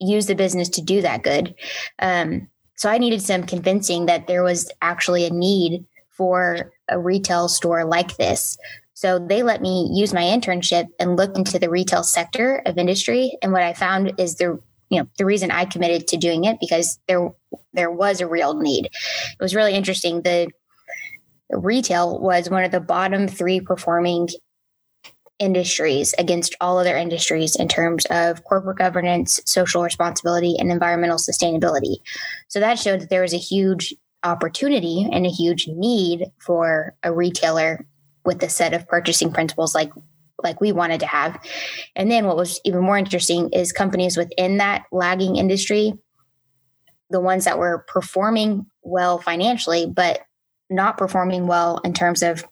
[0.00, 1.54] use the business to do that good.
[2.00, 7.48] Um, so I needed some convincing that there was actually a need for a retail
[7.48, 8.58] store like this.
[8.94, 13.36] So they let me use my internship and look into the retail sector of industry.
[13.42, 16.58] And what I found is the you know the reason I committed to doing it
[16.60, 17.30] because there
[17.72, 18.86] there was a real need.
[18.86, 20.22] It was really interesting.
[20.22, 20.48] The,
[21.50, 24.28] retail was one of the bottom three performing
[25.38, 31.96] industries against all other industries in terms of corporate governance, social responsibility, and environmental sustainability.
[32.48, 37.12] So that showed that there was a huge opportunity and a huge need for a
[37.12, 37.86] retailer
[38.24, 39.90] with a set of purchasing principles like
[40.42, 41.40] like we wanted to have.
[41.96, 45.94] And then what was even more interesting is companies within that lagging industry,
[47.10, 50.20] the ones that were performing well financially, but
[50.68, 52.44] not performing well in terms of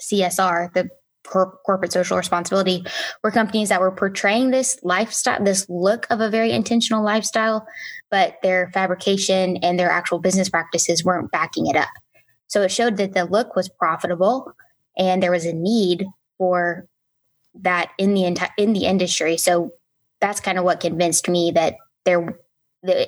[0.00, 0.88] CSR, the
[1.26, 2.84] cor- corporate social responsibility,
[3.22, 7.66] were companies that were portraying this lifestyle, this look of a very intentional lifestyle,
[8.10, 11.88] but their fabrication and their actual business practices weren't backing it up.
[12.46, 14.52] So it showed that the look was profitable
[14.96, 16.06] and there was a need
[16.38, 16.86] for
[17.54, 19.36] that in the enti- in the industry.
[19.36, 19.72] So
[20.20, 22.38] that's kind of what convinced me that there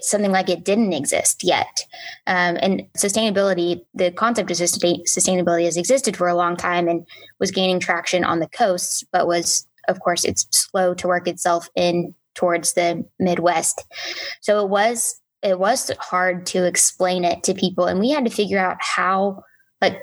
[0.01, 1.87] something like it didn't exist yet.
[2.27, 7.07] Um, and sustainability, the concept of sustainability has existed for a long time and
[7.39, 11.69] was gaining traction on the coasts, but was, of course, it's slow to work itself
[11.77, 13.85] in towards the Midwest.
[14.41, 18.31] So it was it was hard to explain it to people, and we had to
[18.31, 19.45] figure out how.
[19.81, 19.99] Like,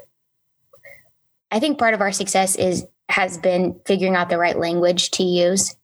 [1.52, 5.24] I think part of our success is has been figuring out the right language to
[5.24, 5.76] use.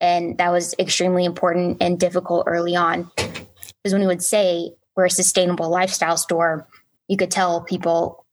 [0.00, 3.10] And that was extremely important and difficult early on.
[3.16, 6.66] Because when we would say we're a sustainable lifestyle store,
[7.08, 8.26] you could tell people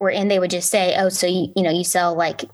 [0.00, 2.44] were and they would just say, Oh, so you, you know, you sell like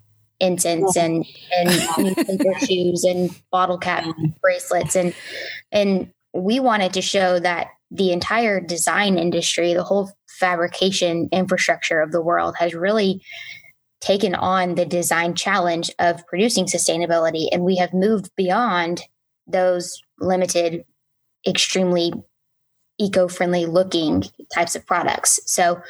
[0.40, 1.26] incense and
[1.58, 4.04] and shoes and bottle cap
[4.40, 5.14] bracelets and
[5.72, 12.12] and we wanted to show that the entire design industry, the whole fabrication infrastructure of
[12.12, 13.20] the world has really
[14.00, 17.48] taken on the design challenge of producing sustainability.
[17.52, 19.02] And we have moved beyond
[19.46, 20.84] those limited,
[21.46, 22.12] extremely
[22.98, 24.24] eco friendly looking
[24.54, 25.40] types of products.
[25.46, 25.80] So,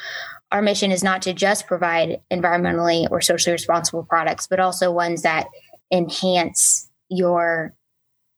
[0.51, 5.21] our mission is not to just provide environmentally or socially responsible products, but also ones
[5.21, 5.47] that
[5.91, 7.73] enhance your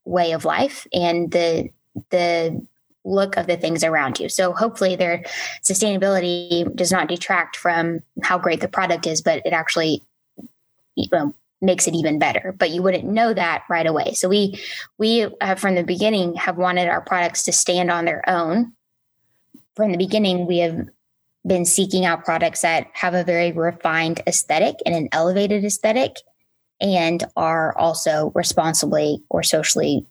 [0.06, 1.70] way of life and the
[2.10, 2.66] the
[3.06, 4.30] look of the things around you.
[4.30, 5.24] So hopefully their
[5.62, 10.02] sustainability does not detract from how great the product is, but it actually
[10.96, 12.54] you know, makes it even better.
[12.58, 14.14] But you wouldn't know that right away.
[14.14, 14.60] So we
[14.98, 18.74] we have from the beginning have wanted our products to stand on their own.
[19.76, 20.88] From the beginning, we have
[21.46, 26.18] been seeking out products that have a very refined aesthetic and an elevated aesthetic
[26.80, 30.06] and are also responsibly or socially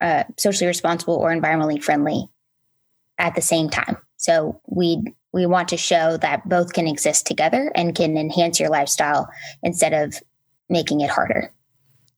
[0.00, 2.28] uh, socially responsible or environmentally friendly
[3.18, 3.96] at the same time.
[4.16, 8.68] So we we want to show that both can exist together and can enhance your
[8.68, 9.28] lifestyle
[9.62, 10.14] instead of
[10.68, 11.52] making it harder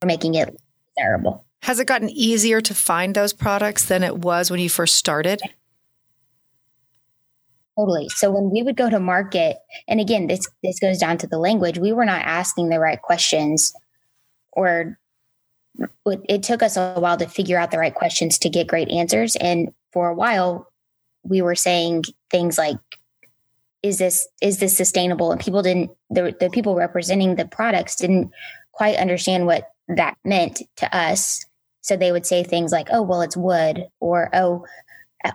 [0.03, 0.55] or making it
[0.99, 4.97] terrible Has it gotten easier to find those products than it was when you first
[4.97, 5.41] started?
[7.77, 8.09] Totally.
[8.09, 11.39] So when we would go to market, and again, this this goes down to the
[11.39, 11.79] language.
[11.79, 13.75] We were not asking the right questions
[14.53, 14.99] or
[16.07, 19.37] it took us a while to figure out the right questions to get great answers.
[19.37, 20.73] And for a while,
[21.23, 22.79] we were saying things like,
[23.83, 25.91] "Is this is this sustainable?" And people didn't.
[26.11, 28.31] The the people representing the products didn't
[28.73, 31.45] quite understand what that meant to us.
[31.83, 34.65] So they would say things like, "Oh, well, it's wood," or "Oh."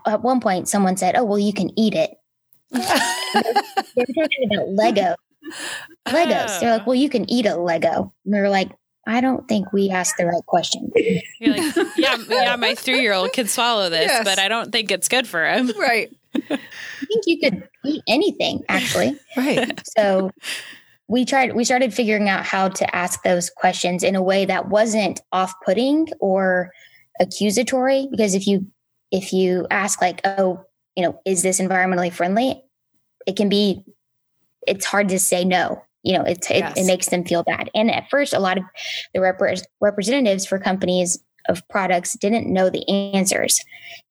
[0.06, 2.18] At one point, someone said, "Oh, well, you can eat it."
[2.72, 2.82] They
[3.96, 5.16] were talking about Lego.
[6.08, 6.60] Legos.
[6.60, 6.86] They're like, oh.
[6.88, 8.14] well, you can eat a Lego.
[8.26, 8.72] And we were like,
[9.08, 10.92] I don't think we asked the right question.
[11.40, 14.24] You're like, yeah, yeah, my three year old can swallow this, yes.
[14.24, 15.72] but I don't think it's good for him.
[15.78, 16.12] Right.
[16.36, 19.18] I think you could eat anything, actually.
[19.36, 19.82] Right.
[19.98, 20.32] So
[21.08, 24.70] we tried, we started figuring out how to ask those questions in a way that
[24.70, 26.72] wasn't off putting or
[27.20, 28.08] accusatory.
[28.12, 28.68] Because if you,
[29.12, 30.64] if you ask, like, oh,
[30.96, 32.64] you know, is this environmentally friendly?
[33.26, 33.84] It can be,
[34.68, 36.78] it's hard to say no you know it, yes.
[36.78, 37.70] it, it, makes them feel bad.
[37.76, 38.64] And at first a lot of
[39.14, 39.40] the rep-
[39.80, 43.60] representatives for companies of products didn't know the answers.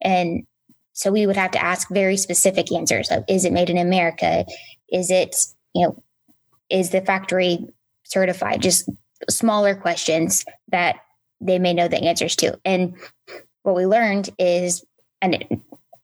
[0.01, 0.47] And
[0.93, 4.45] so we would have to ask very specific answers like is it made in america?
[4.91, 5.37] Is it
[5.75, 6.03] you know
[6.69, 7.67] is the factory
[8.05, 8.63] certified?
[8.63, 8.89] Just
[9.29, 10.97] smaller questions that
[11.41, 12.59] they may know the answers to.
[12.65, 12.95] And
[13.63, 14.85] what we learned is
[15.23, 15.49] and it,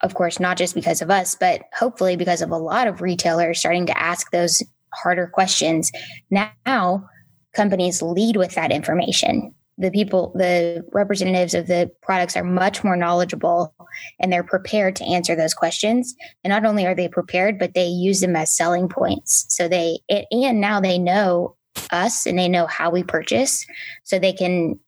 [0.03, 3.59] of course not just because of us but hopefully because of a lot of retailers
[3.59, 4.63] starting to ask those
[4.97, 5.93] harder questions.
[6.31, 7.09] Now,
[7.55, 9.55] companies lead with that information.
[9.79, 13.75] The people, the representatives of the products are much more knowledgeable
[14.19, 16.15] and they're prepared to answer those questions.
[16.43, 19.45] And not only are they prepared, but they use them as selling points.
[19.55, 21.57] So they, and now they know
[21.91, 23.67] us and they know how we purchase.
[24.05, 24.81] So they can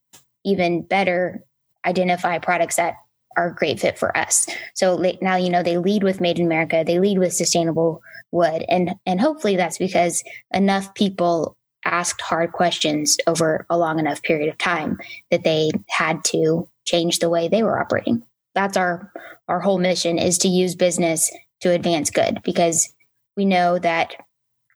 [0.44, 1.44] even better
[1.85, 2.94] identify products that
[3.38, 4.46] are a great fit for us.
[4.74, 8.64] So now, you know, they lead with made in America, they lead with sustainable wood,
[8.68, 14.48] And and hopefully that's because enough people asked hard questions over a long enough period
[14.48, 14.98] of time
[15.31, 18.22] that they had to change the way they were operating.
[18.55, 19.12] That's our
[19.46, 22.92] our whole mission is to use business to advance good because
[23.37, 24.14] we know that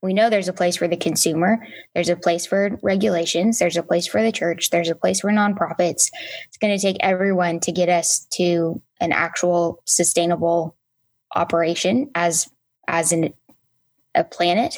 [0.02, 3.82] we know there's a place for the consumer, there's a place for regulations, there's a
[3.82, 6.10] place for the church, there's a place for nonprofits.
[6.48, 10.76] It's going to take everyone to get us to an actual sustainable
[11.34, 12.48] operation as
[12.88, 13.32] as an
[14.14, 14.76] a planet,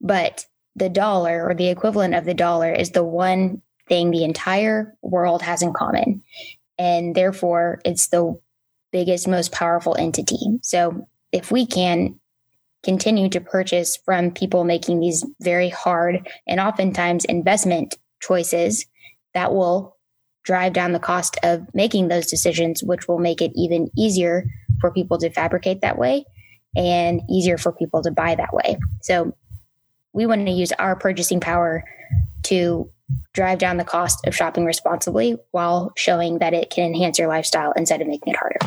[0.00, 4.96] but the dollar or the equivalent of the dollar is the one thing the entire
[5.02, 6.22] world has in common.
[6.78, 8.38] And therefore, it's the
[8.92, 10.38] biggest, most powerful entity.
[10.62, 12.20] So if we can
[12.88, 18.86] continue to purchase from people making these very hard and oftentimes investment choices,
[19.34, 19.94] that will
[20.42, 24.46] drive down the cost of making those decisions, which will make it even easier
[24.80, 26.24] for people to fabricate that way
[26.74, 28.78] and easier for people to buy that way.
[29.02, 29.36] So
[30.14, 31.84] we want to use our purchasing power
[32.44, 32.90] to
[33.34, 37.72] drive down the cost of shopping responsibly while showing that it can enhance your lifestyle
[37.76, 38.60] instead of making it harder.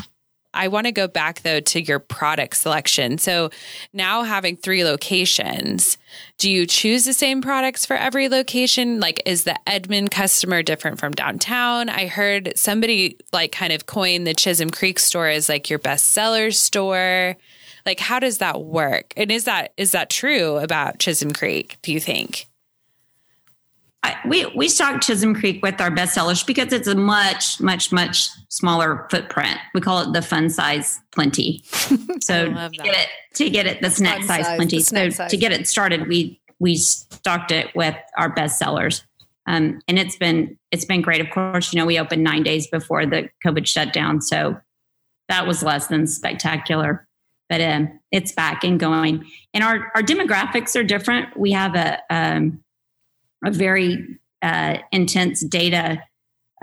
[0.54, 3.18] I want to go back though to your product selection.
[3.18, 3.50] So
[3.94, 5.98] now having three locations,
[6.38, 9.00] do you choose the same products for every location?
[9.00, 11.90] Like, is the Edmond customer different from downtown?
[11.90, 16.54] I heard somebody like kind of coin the Chisholm Creek store as like your bestseller
[16.54, 17.38] store.
[17.86, 19.14] Like, how does that work?
[19.18, 21.78] And is that is that true about Chisholm Creek?
[21.82, 22.48] Do you think?
[24.04, 28.30] I, we we stock Chisholm Creek with our bestsellers because it's a much much much
[28.50, 29.60] smaller footprint.
[29.76, 31.64] We call it the fun size plenty.
[32.22, 34.80] So to get it to get it the snack fun size, size plenty.
[34.82, 35.32] So size.
[35.32, 39.04] to get it started, we we stocked it with our bestsellers,
[39.48, 41.20] um, and it's been it's been great.
[41.20, 44.60] Of course, you know we opened nine days before the COVID shutdown, so
[45.30, 47.08] that was less than spectacular.
[47.50, 51.36] But um, it's back and going, and our our demographics are different.
[51.36, 52.64] We have a um,
[53.44, 56.02] a very uh, intense data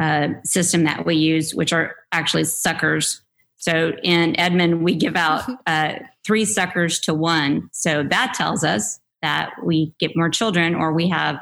[0.01, 3.21] uh, system that we use, which are actually suckers.
[3.57, 7.69] So in Edmond, we give out uh, three suckers to one.
[7.73, 11.39] So that tells us that we get more children or we have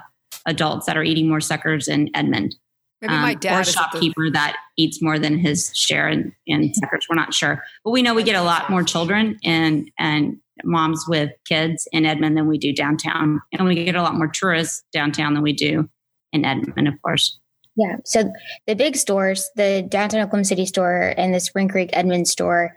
[0.47, 2.57] adults that are eating more suckers in Edmond.
[3.03, 6.73] Maybe my um, dad or shopkeeper the- that eats more than his share in, in
[6.73, 7.07] suckers.
[7.11, 11.05] We're not sure, but we know we get a lot more children and and moms
[11.09, 13.41] with kids in Edmond than we do downtown.
[13.53, 15.89] And we get a lot more tourists downtown than we do
[16.33, 17.39] in Edmond, of course.
[17.77, 17.97] Yeah.
[18.05, 18.33] So
[18.67, 22.75] the big stores, the downtown Oklahoma City store and the Spring Creek Edmond store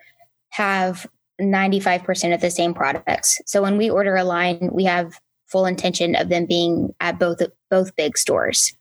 [0.49, 1.07] have
[1.41, 3.39] 95% of the same products.
[3.45, 7.41] So when we order a line, we have full intention of them being at both
[7.71, 8.73] both big stores.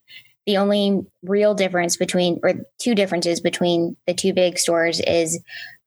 [0.47, 5.41] The only real difference between or two differences between the two big stores is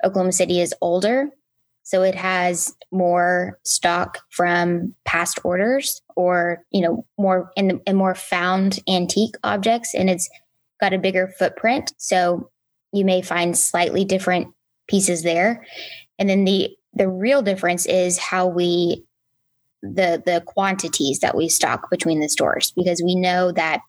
[0.04, 1.30] Oklahoma City is older
[1.84, 7.98] so it has more stock from past orders or, you know, more in the, and
[7.98, 10.30] more found antique objects and it's
[10.80, 11.94] got a bigger footprint.
[11.98, 12.50] So
[12.92, 14.54] you may find slightly different
[14.88, 15.66] pieces there.
[16.20, 19.06] And then the the real difference is how we
[19.82, 23.82] the the quantities that we stock between the stores because we know that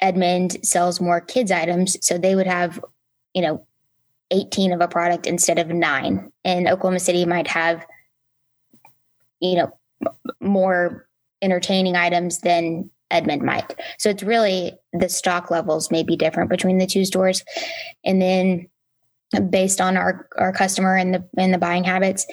[0.00, 2.82] Edmond sells more kids items so they would have
[3.34, 3.66] you know
[4.30, 6.30] 18 of a product instead of nine.
[6.44, 7.86] And Oklahoma City might have,
[9.40, 9.72] you know,
[10.40, 11.06] more
[11.42, 13.74] entertaining items than Edmond might.
[13.98, 17.42] So it's really the stock levels may be different between the two stores.
[18.04, 18.68] And then
[19.50, 22.26] based on our, our customer and the and the buying habits.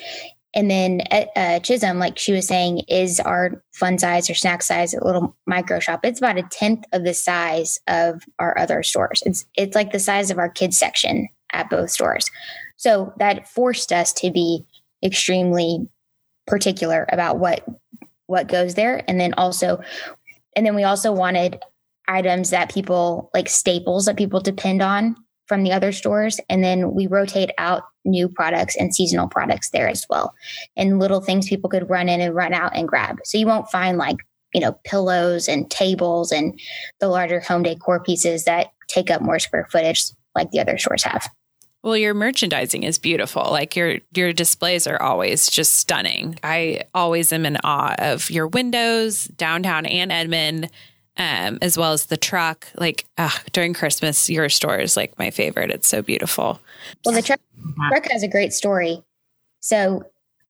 [0.54, 1.02] And then
[1.36, 5.36] uh, Chisholm, like she was saying, is our fun size or snack size, a little
[5.46, 6.00] micro shop.
[6.04, 9.22] It's about a tenth of the size of our other stores.
[9.26, 12.30] It's it's like the size of our kids section at both stores.
[12.78, 14.64] So that forced us to be
[15.04, 15.88] extremely
[16.46, 17.66] particular about what
[18.28, 19.04] what goes there.
[19.08, 19.82] And then also
[20.56, 21.60] and then we also wanted
[22.08, 26.40] items that people like staples that people depend on from the other stores.
[26.50, 30.34] And then we rotate out new products and seasonal products there as well.
[30.76, 33.18] And little things people could run in and run out and grab.
[33.24, 34.18] So you won't find like
[34.54, 36.60] you know pillows and tables and
[37.00, 40.06] the larger home decor pieces that take up more square footage
[40.36, 41.30] like the other stores have
[41.88, 43.48] well, your merchandising is beautiful.
[43.50, 46.38] Like your your displays are always just stunning.
[46.44, 50.70] I always am in awe of your windows, downtown and Edmond,
[51.16, 52.68] um, as well as the truck.
[52.76, 53.06] Like
[53.54, 55.72] during Christmas, your store is like my favorite.
[55.72, 56.60] It's so beautiful.
[57.06, 57.40] Well, the truck,
[57.88, 59.02] truck has a great story.
[59.62, 60.04] So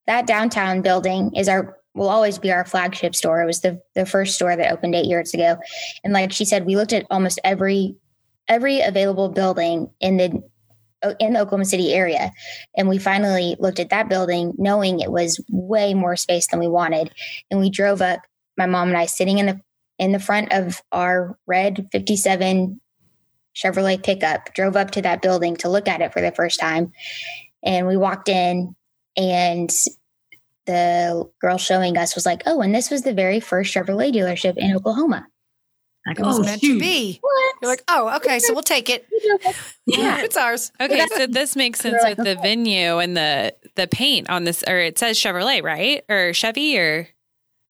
[0.07, 3.43] that downtown building is our will always be our flagship store.
[3.43, 5.57] It was the the first store that opened eight years ago,
[6.03, 7.95] and like she said, we looked at almost every
[8.47, 10.41] every available building in the
[11.19, 12.31] in the Oklahoma City area.
[12.75, 16.67] And we finally looked at that building knowing it was way more space than we
[16.67, 17.11] wanted.
[17.51, 18.21] And we drove up,
[18.57, 19.61] my mom and I sitting in the
[19.99, 22.79] in the front of our red 57
[23.55, 26.91] Chevrolet pickup, drove up to that building to look at it for the first time.
[27.63, 28.75] And we walked in
[29.15, 29.73] and
[30.67, 34.57] the girl showing us was like, "Oh, and this was the very first Chevrolet dealership
[34.57, 35.25] in Oklahoma."
[36.07, 36.75] Like, it was oh, meant shoot.
[36.75, 37.19] to be.
[37.19, 37.55] What?
[37.61, 39.05] You're like, oh, okay, so we'll take it.
[39.85, 40.71] yeah, it's ours.
[40.79, 44.77] Okay, so this makes sense with the venue and the the paint on this, or
[44.77, 47.09] it says Chevrolet, right, or Chevy, or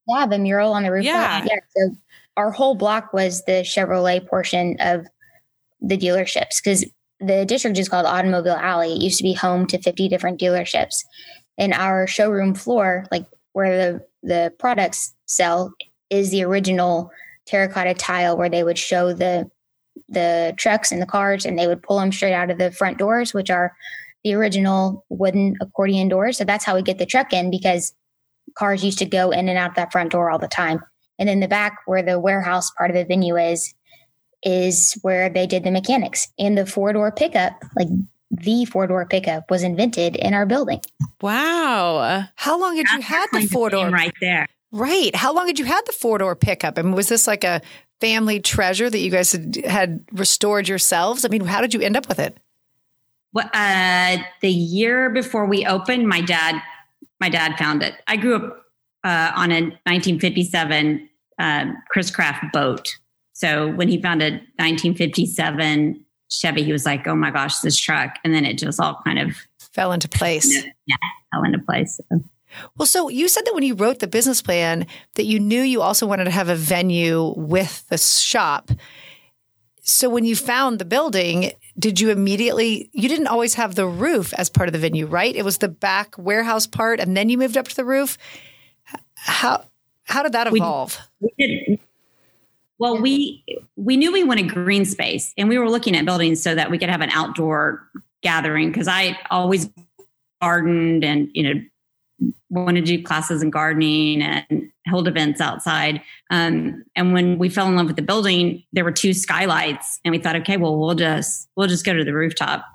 [0.08, 1.04] yeah, the mural on the roof.
[1.04, 1.60] Yeah, yeah.
[1.76, 1.96] So
[2.38, 5.08] our whole block was the Chevrolet portion of
[5.82, 6.86] the dealerships because
[7.20, 8.94] the district is called Automobile Alley.
[8.94, 11.04] It used to be home to 50 different dealerships.
[11.58, 15.74] And our showroom floor, like where the the products sell,
[16.12, 17.12] is the original
[17.48, 19.50] terracotta tile where they would show the
[20.10, 22.98] the trucks and the cars and they would pull them straight out of the front
[22.98, 23.76] doors, which are
[24.24, 26.38] the original wooden accordion doors.
[26.38, 27.94] So that's how we get the truck in because
[28.56, 30.80] cars used to go in and out that front door all the time.
[31.20, 33.74] And then the back where the warehouse part of the venue is,
[34.44, 37.88] is where they did the mechanics and the four door pickup, like
[38.30, 40.82] the four door pickup was invented in our building.
[41.22, 42.26] Wow.
[42.36, 43.90] How long had you had the four door?
[43.90, 44.48] right there.
[44.72, 45.16] Right.
[45.16, 46.78] How long had you had the four door pickup?
[46.78, 47.62] I mean, was this like a
[48.00, 51.26] family treasure that you guys had, had restored yourselves?
[51.26, 52.38] I mean, how did you end up with it?
[53.34, 56.62] Well, uh, the year before we opened, my dad,
[57.20, 57.96] my dad found it.
[58.08, 58.66] I grew up
[59.04, 61.10] uh, on a 1957
[61.40, 62.98] uh, Chris Craft boat.
[63.34, 68.16] So when he found a 1957 Chevy, he was like, "Oh my gosh, this truck!"
[68.24, 69.38] And then it just all kind of
[69.74, 70.52] Fell into place.
[70.88, 70.96] yeah,
[71.32, 72.00] fell into place.
[72.78, 75.82] Well, so you said that when you wrote the business plan that you knew you
[75.82, 78.72] also wanted to have a venue with the shop.
[79.82, 84.34] So when you found the building, did you immediately you didn't always have the roof
[84.34, 85.36] as part of the venue, right?
[85.36, 88.18] It was the back warehouse part and then you moved up to the roof.
[89.16, 89.66] How
[90.08, 91.00] how did that evolve?
[91.20, 91.80] We did.
[92.80, 93.44] Well, we
[93.76, 96.78] we knew we wanted green space, and we were looking at buildings so that we
[96.78, 97.88] could have an outdoor
[98.22, 98.70] gathering.
[98.70, 99.70] Because I always
[100.42, 101.62] gardened, and you know,
[102.50, 106.02] wanted to do classes in gardening and hold events outside.
[106.30, 110.12] Um, and when we fell in love with the building, there were two skylights, and
[110.12, 112.66] we thought, okay, well, we'll just we'll just go to the rooftop.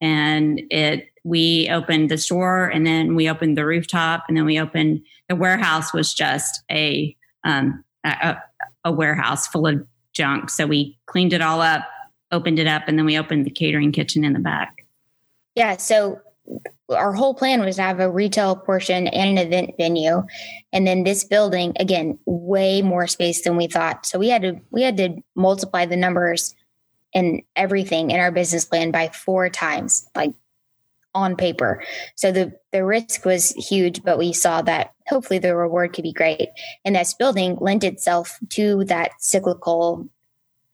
[0.00, 4.58] And it we opened the store, and then we opened the rooftop, and then we
[4.58, 7.14] opened the warehouse was just a
[7.44, 8.36] um, a,
[8.84, 10.50] a warehouse full of junk.
[10.50, 11.82] So we cleaned it all up,
[12.32, 14.86] opened it up, and then we opened the catering kitchen in the back.
[15.54, 15.76] Yeah.
[15.76, 16.20] So
[16.90, 20.22] our whole plan was to have a retail portion and an event venue.
[20.72, 24.06] And then this building, again, way more space than we thought.
[24.06, 26.54] So we had to we had to multiply the numbers
[27.14, 30.32] and everything in our business plan by four times, like
[31.14, 31.82] on paper.
[32.14, 36.12] So the the risk was huge, but we saw that hopefully the reward could be
[36.12, 36.48] great.
[36.84, 40.08] And this building lent itself to that cyclical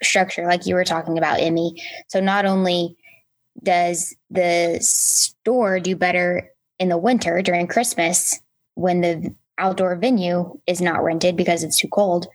[0.02, 1.82] structure, like you were talking about, Emmy.
[2.08, 2.96] So not only
[3.62, 8.38] does the store do better in the winter during Christmas
[8.74, 12.26] when the outdoor venue is not rented because it's too cold.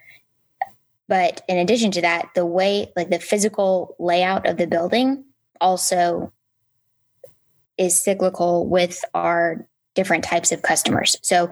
[1.07, 5.26] But in addition to that, the way, like the physical layout of the building
[5.59, 6.32] also
[7.78, 11.17] is cyclical with our different types of customers.
[11.22, 11.51] So,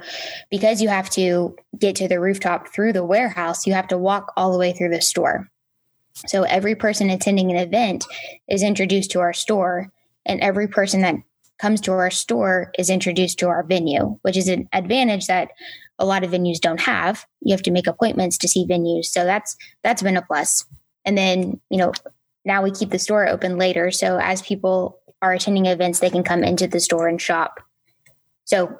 [0.50, 4.32] because you have to get to the rooftop through the warehouse, you have to walk
[4.38, 5.52] all the way through the store.
[6.28, 8.06] So, every person attending an event
[8.48, 9.92] is introduced to our store,
[10.26, 11.16] and every person that
[11.60, 15.52] comes to our store is introduced to our venue, which is an advantage that
[16.00, 17.26] a lot of venues don't have.
[17.42, 19.06] You have to make appointments to see venues.
[19.06, 20.66] So that's that's been a plus.
[21.06, 21.92] And then, you know,
[22.46, 23.92] now we keep the store open later.
[23.92, 27.60] So as people are attending events, they can come into the store and shop.
[28.46, 28.80] So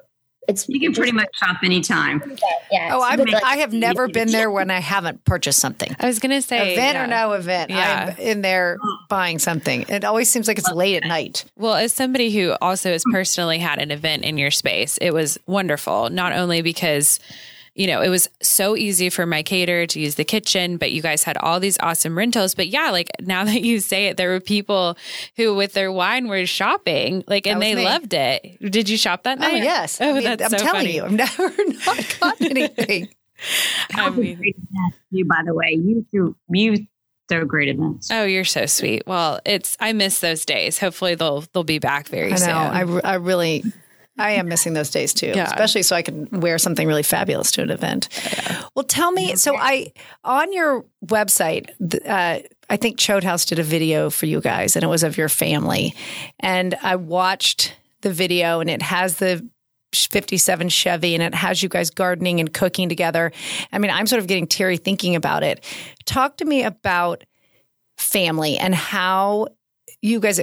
[0.50, 2.36] it's You can pretty much shop anytime.
[2.70, 2.90] yeah.
[2.92, 5.94] Oh, I've, I have never been there when I haven't purchased something.
[5.98, 7.04] I was going to say event yeah.
[7.04, 8.14] or no event, Yeah.
[8.16, 8.78] I'm in there
[9.08, 9.84] buying something.
[9.88, 11.44] It always seems like it's late at night.
[11.56, 15.38] Well, as somebody who also has personally had an event in your space, it was
[15.46, 16.10] wonderful.
[16.10, 17.18] Not only because,
[17.74, 21.00] you know, it was so easy for my caterer to use the kitchen, but you
[21.02, 22.54] guys had all these awesome rentals.
[22.54, 24.96] But yeah, like now that you say it, there were people
[25.36, 27.84] who with their wine were shopping, like, and they me.
[27.84, 28.58] loved it.
[28.70, 29.62] Did you shop that Oh night?
[29.62, 30.96] yes, Oh, I mean, that's I'm so telling funny.
[30.96, 31.52] you, I've never
[31.86, 33.08] not got anything.
[33.94, 34.40] I mean,
[35.10, 36.86] You, by the way, you threw you
[37.30, 38.10] so great events.
[38.10, 39.04] oh, you're so sweet.
[39.06, 40.78] Well, it's I miss those days.
[40.78, 42.36] Hopefully they'll they'll be back very I know.
[42.38, 43.00] soon.
[43.04, 43.64] I, I really,
[44.20, 45.44] I am missing those days too, Yeah.
[45.44, 48.08] especially so I can wear something really fabulous to an event.
[48.74, 49.36] Well, tell me.
[49.36, 49.92] So I
[50.24, 51.70] on your website,
[52.06, 55.16] uh, I think Chode House did a video for you guys, and it was of
[55.16, 55.94] your family,
[56.38, 59.46] and I watched the video, and it has the
[59.92, 63.32] 57 Chevy and it has you guys gardening and cooking together.
[63.72, 65.64] I mean, I'm sort of getting teary thinking about it.
[66.06, 67.24] Talk to me about
[67.98, 69.48] family and how
[70.00, 70.40] you guys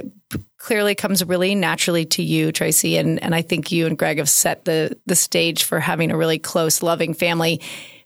[0.58, 4.28] clearly comes really naturally to you Tracy and and I think you and Greg have
[4.28, 7.60] set the the stage for having a really close loving family.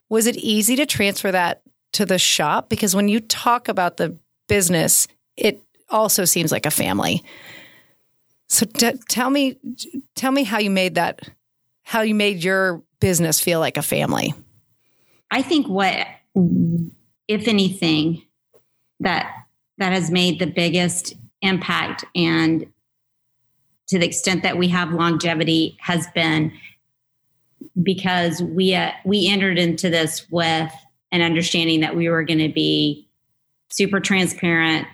[0.08, 4.16] Was it easy to transfer that to the shop because when you talk about the
[4.48, 7.22] business it also seems like a family.
[8.48, 9.58] So t- tell me
[10.14, 11.20] tell me how you made that
[11.82, 14.34] how you made your business feel like a family.
[15.30, 16.06] I think what,
[17.26, 18.22] if anything,
[19.00, 19.34] that
[19.78, 22.66] that has made the biggest impact and
[23.88, 26.52] to the extent that we have longevity has been
[27.82, 30.72] because we uh, we entered into this with
[31.10, 33.08] an understanding that we were going to be
[33.70, 34.86] super transparent.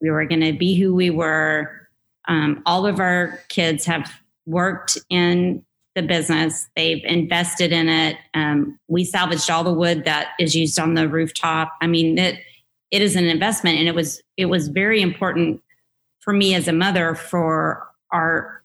[0.00, 1.88] We were going to be who we were.
[2.28, 4.10] Um, all of our kids have
[4.44, 5.64] worked in
[5.94, 6.68] the business.
[6.76, 8.16] They've invested in it.
[8.34, 11.72] Um, we salvaged all the wood that is used on the rooftop.
[11.80, 12.38] I mean, it
[12.90, 15.62] it is an investment, and it was it was very important
[16.26, 18.62] for me as a mother for our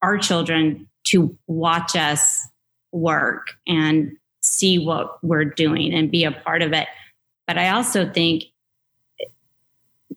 [0.00, 2.48] our children to watch us
[2.92, 6.88] work and see what we're doing and be a part of it.
[7.46, 8.44] But I also think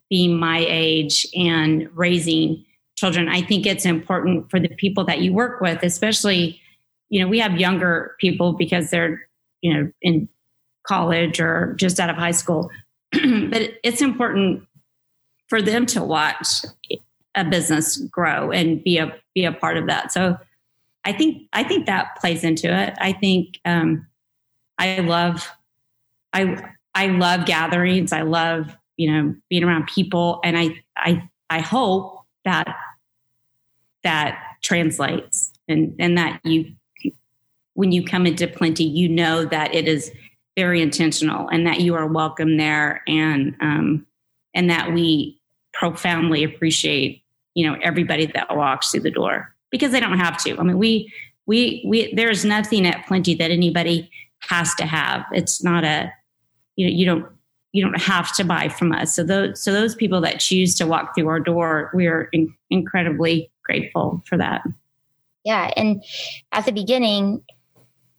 [0.08, 2.64] being my age and raising
[2.96, 6.60] children, I think it's important for the people that you work with, especially,
[7.10, 9.28] you know, we have younger people because they're,
[9.60, 10.28] you know, in
[10.86, 12.70] college or just out of high school.
[13.12, 14.66] but it's important
[15.48, 16.64] for them to watch
[17.34, 20.12] a business grow and be a be a part of that.
[20.12, 20.38] So
[21.04, 22.94] I think I think that plays into it.
[22.98, 24.06] I think um,
[24.78, 25.50] I love
[26.32, 28.12] I I love gatherings.
[28.12, 32.74] I love you know being around people, and I I I hope that
[34.02, 36.72] that translates and and that you
[37.74, 40.12] when you come into plenty, you know that it is
[40.56, 44.06] very intentional and that you are welcome there, and um,
[44.54, 45.40] and that we
[45.72, 47.22] profoundly appreciate
[47.54, 50.58] you know everybody that walks through the door because they don't have to.
[50.58, 51.12] I mean, we
[51.46, 54.10] we we there's nothing at Plenty that anybody
[54.48, 55.24] has to have.
[55.32, 56.12] It's not a
[56.76, 57.26] you know you don't
[57.72, 59.14] you don't have to buy from us.
[59.14, 62.54] So those so those people that choose to walk through our door, we are in,
[62.70, 64.62] incredibly grateful for that.
[65.44, 66.02] Yeah, and
[66.52, 67.42] at the beginning,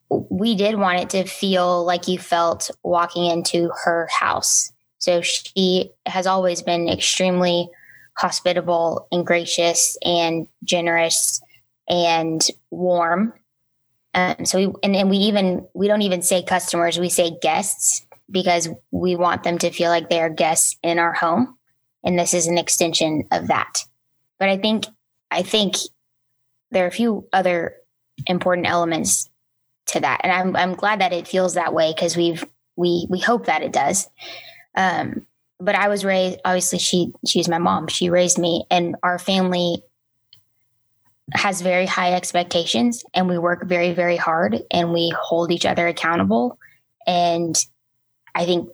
[0.09, 4.71] we did want it to feel like you felt walking into her house.
[5.05, 7.69] So she has always been extremely
[8.17, 11.41] hospitable and gracious and generous
[11.87, 12.41] and
[12.71, 13.31] warm.
[14.15, 18.03] Um, so we and, and we even we don't even say customers, we say guests
[18.31, 21.55] because we want them to feel like they are guests in our home.
[22.03, 23.83] And this is an extension of that.
[24.39, 24.85] But I think
[25.29, 25.75] I think
[26.71, 27.75] there are a few other
[28.25, 29.29] important elements
[29.87, 30.21] to that.
[30.23, 32.43] And I'm I'm glad that it feels that way because we've
[32.75, 34.07] we we hope that it does.
[34.75, 35.25] Um,
[35.59, 37.87] but I was raised obviously she she's my mom.
[37.87, 39.83] She raised me and our family
[41.33, 45.87] has very high expectations and we work very very hard and we hold each other
[45.87, 46.59] accountable
[47.07, 47.55] and
[48.35, 48.69] I think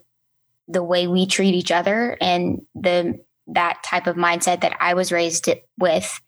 [0.68, 5.12] the way we treat each other and the that type of mindset that I was
[5.12, 5.48] raised
[5.78, 6.20] with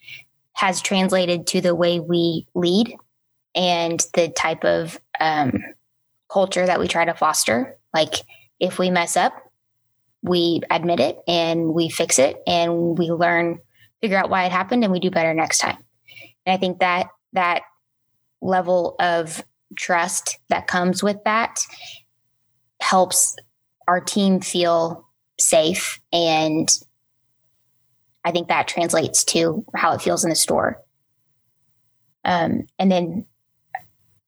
[0.55, 2.95] has translated to the way we lead
[3.55, 5.63] and the type of um,
[6.31, 7.79] culture that we try to foster.
[7.93, 8.15] Like
[8.61, 9.33] if we mess up,
[10.25, 13.59] we admit it and we fix it and we learn,
[14.01, 15.77] figure out why it happened, and we do better next time.
[16.47, 17.63] And I think that that
[18.41, 19.45] level of
[19.77, 21.61] trust that comes with that
[22.81, 23.37] helps
[23.87, 25.07] our team feel
[25.39, 26.73] safe and
[28.25, 30.81] I think that translates to how it feels in the store.
[32.25, 33.27] Um, and then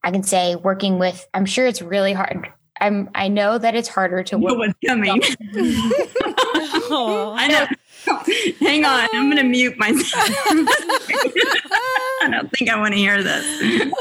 [0.05, 2.49] I can say working with, I'm sure it's really hard
[2.81, 4.53] I'm I know that it's harder to work.
[4.53, 5.23] Know what's coming.
[6.89, 7.35] Oh.
[7.37, 7.67] I know.
[8.61, 9.49] Hang on, I'm going to oh.
[9.49, 10.07] mute myself.
[12.23, 13.45] I don't think I want to hear this.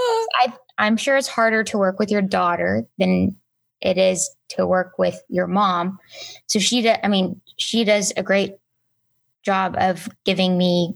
[0.42, 3.36] I, I'm sure it's harder to work with your daughter than
[3.82, 6.00] it is to work with your mom.
[6.48, 8.56] So she, does, I mean, she does a great
[9.44, 10.96] job of giving me,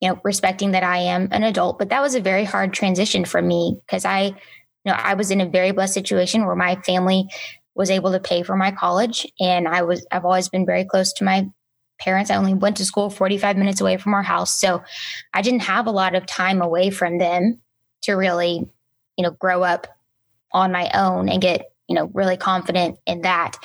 [0.00, 1.78] you know, respecting that I am an adult.
[1.78, 4.34] But that was a very hard transition for me because I
[4.90, 7.28] know, I was in a very blessed situation where my family
[7.74, 11.12] was able to pay for my college and I was I've always been very close
[11.14, 11.48] to my
[11.98, 12.30] parents.
[12.30, 14.52] I only went to school 45 minutes away from our house.
[14.52, 14.82] So
[15.32, 17.60] I didn't have a lot of time away from them
[18.02, 18.68] to really,
[19.16, 19.86] you know, grow up
[20.52, 23.56] on my own and get, you know, really confident in that.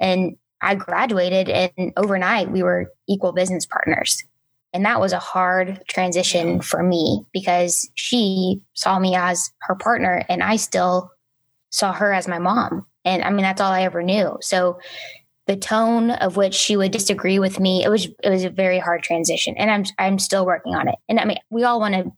[0.00, 4.24] And I graduated and overnight we were equal business partners.
[4.72, 10.24] And that was a hard transition for me because she saw me as her partner
[10.28, 11.10] and I still
[11.70, 12.86] saw her as my mom.
[13.04, 14.38] And I mean, that's all I ever knew.
[14.40, 14.78] So
[15.46, 18.78] the tone of which she would disagree with me, it was it was a very
[18.78, 19.56] hard transition.
[19.56, 20.94] And I'm I'm still working on it.
[21.08, 22.12] And I mean, we all want to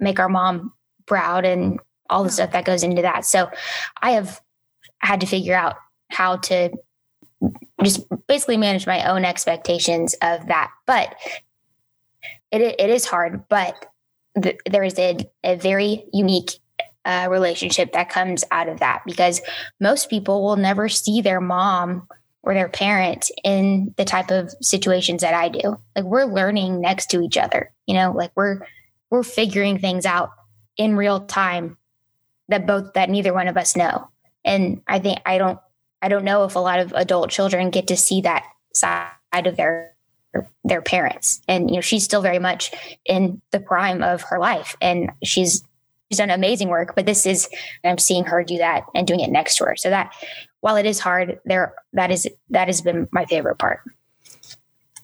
[0.00, 0.72] make our mom
[1.06, 1.78] proud and
[2.10, 3.24] all the stuff that goes into that.
[3.24, 3.50] So
[4.02, 4.40] I have
[4.98, 5.76] had to figure out
[6.10, 6.70] how to
[7.82, 10.70] just basically manage my own expectations of that.
[10.86, 11.14] But
[12.50, 13.86] it, it is hard, but
[14.40, 16.52] th- there is a, a very unique
[17.04, 19.40] uh, relationship that comes out of that because
[19.80, 22.06] most people will never see their mom
[22.42, 25.78] or their parent in the type of situations that I do.
[25.94, 28.60] Like we're learning next to each other, you know, like we're
[29.10, 30.30] we're figuring things out
[30.76, 31.76] in real time
[32.48, 34.08] that both that neither one of us know.
[34.44, 35.58] And I think I don't
[36.02, 38.44] I don't know if a lot of adult children get to see that
[38.74, 39.95] side of their
[40.64, 41.40] their parents.
[41.48, 42.72] And you know, she's still very much
[43.04, 45.62] in the prime of her life and she's
[46.08, 47.48] she's done amazing work, but this is
[47.84, 49.76] I'm seeing her do that and doing it next to her.
[49.76, 50.12] So that
[50.60, 53.80] while it is hard, there that is that has been my favorite part.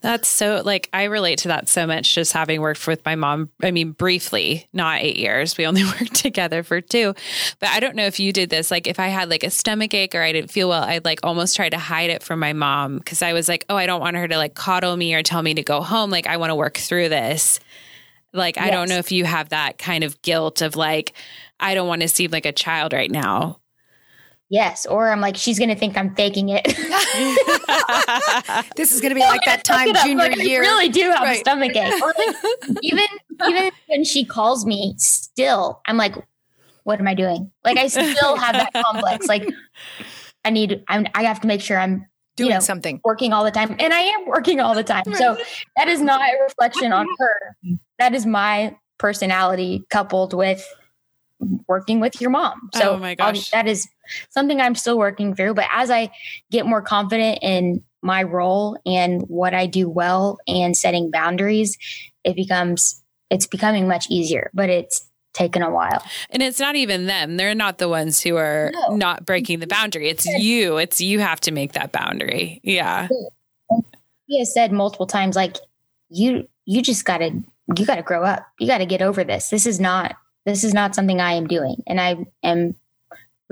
[0.02, 3.50] That's so like I relate to that so much just having worked with my mom.
[3.62, 5.56] I mean, briefly, not eight years.
[5.56, 7.14] We only worked together for two.
[7.60, 8.70] But I don't know if you did this.
[8.70, 11.20] Like if I had like a stomach ache or I didn't feel well, I'd like
[11.22, 14.00] almost try to hide it from my mom because I was like, oh, I don't
[14.00, 16.10] want her to like coddle me or tell me to go home.
[16.10, 17.60] Like I want to work through this.
[18.32, 21.12] Like I don't know if you have that kind of guilt of like,
[21.60, 23.60] I don't want to seem like a child right now.
[24.52, 26.66] Yes, or I'm like, she's gonna think I'm faking it.
[28.76, 30.62] this is going to be like that time junior like, year.
[30.62, 31.38] I really do have Right.
[31.38, 31.94] a stomach ache.
[32.02, 32.36] Or like,
[32.82, 33.06] even
[33.48, 36.16] even when she calls me, still I'm like,
[36.84, 37.50] what am I doing?
[37.64, 39.26] Like I still have that complex.
[39.26, 39.48] Like
[40.44, 42.04] I need, I'm, I have to make sure I'm
[42.36, 43.00] doing you know, something.
[43.04, 45.04] working all the time, and I am working all the time.
[45.14, 45.38] So
[45.78, 47.56] that is not a reflection on her.
[47.98, 50.62] That is my personality coupled with
[51.68, 52.70] working with your mom.
[52.74, 53.50] So Oh my gosh.
[53.50, 53.88] that is
[54.30, 55.54] something I'm still working through.
[55.54, 56.10] But as I
[56.50, 61.78] get more confident in my role and what I do well and setting boundaries,
[62.24, 64.50] it becomes it's becoming much easier.
[64.52, 66.02] But it's taken a while.
[66.28, 67.38] And it's not even them.
[67.38, 68.96] They're not the ones who are No.
[68.96, 70.10] not breaking the boundary.
[70.10, 70.76] It's you.
[70.76, 72.60] It's you have to make that boundary.
[72.62, 73.08] Yeah.
[74.26, 75.56] He has said multiple times, like
[76.10, 77.30] you you just gotta
[77.76, 78.46] you gotta grow up.
[78.58, 79.48] You gotta get over this.
[79.48, 81.76] This is not this is not something I am doing.
[81.86, 82.74] And I am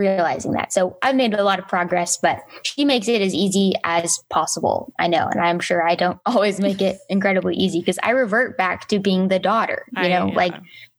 [0.01, 0.73] realizing that.
[0.73, 4.93] So I've made a lot of progress, but she makes it as easy as possible.
[4.99, 5.29] I know.
[5.29, 8.99] And I'm sure I don't always make it incredibly easy because I revert back to
[8.99, 9.85] being the daughter.
[9.97, 10.35] You I- know, yeah.
[10.35, 10.55] like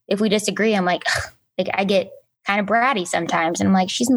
[0.08, 1.04] if we disagree, I'm like,
[1.58, 2.12] like I get
[2.46, 3.60] kind of bratty sometimes.
[3.60, 4.10] And I'm like, she's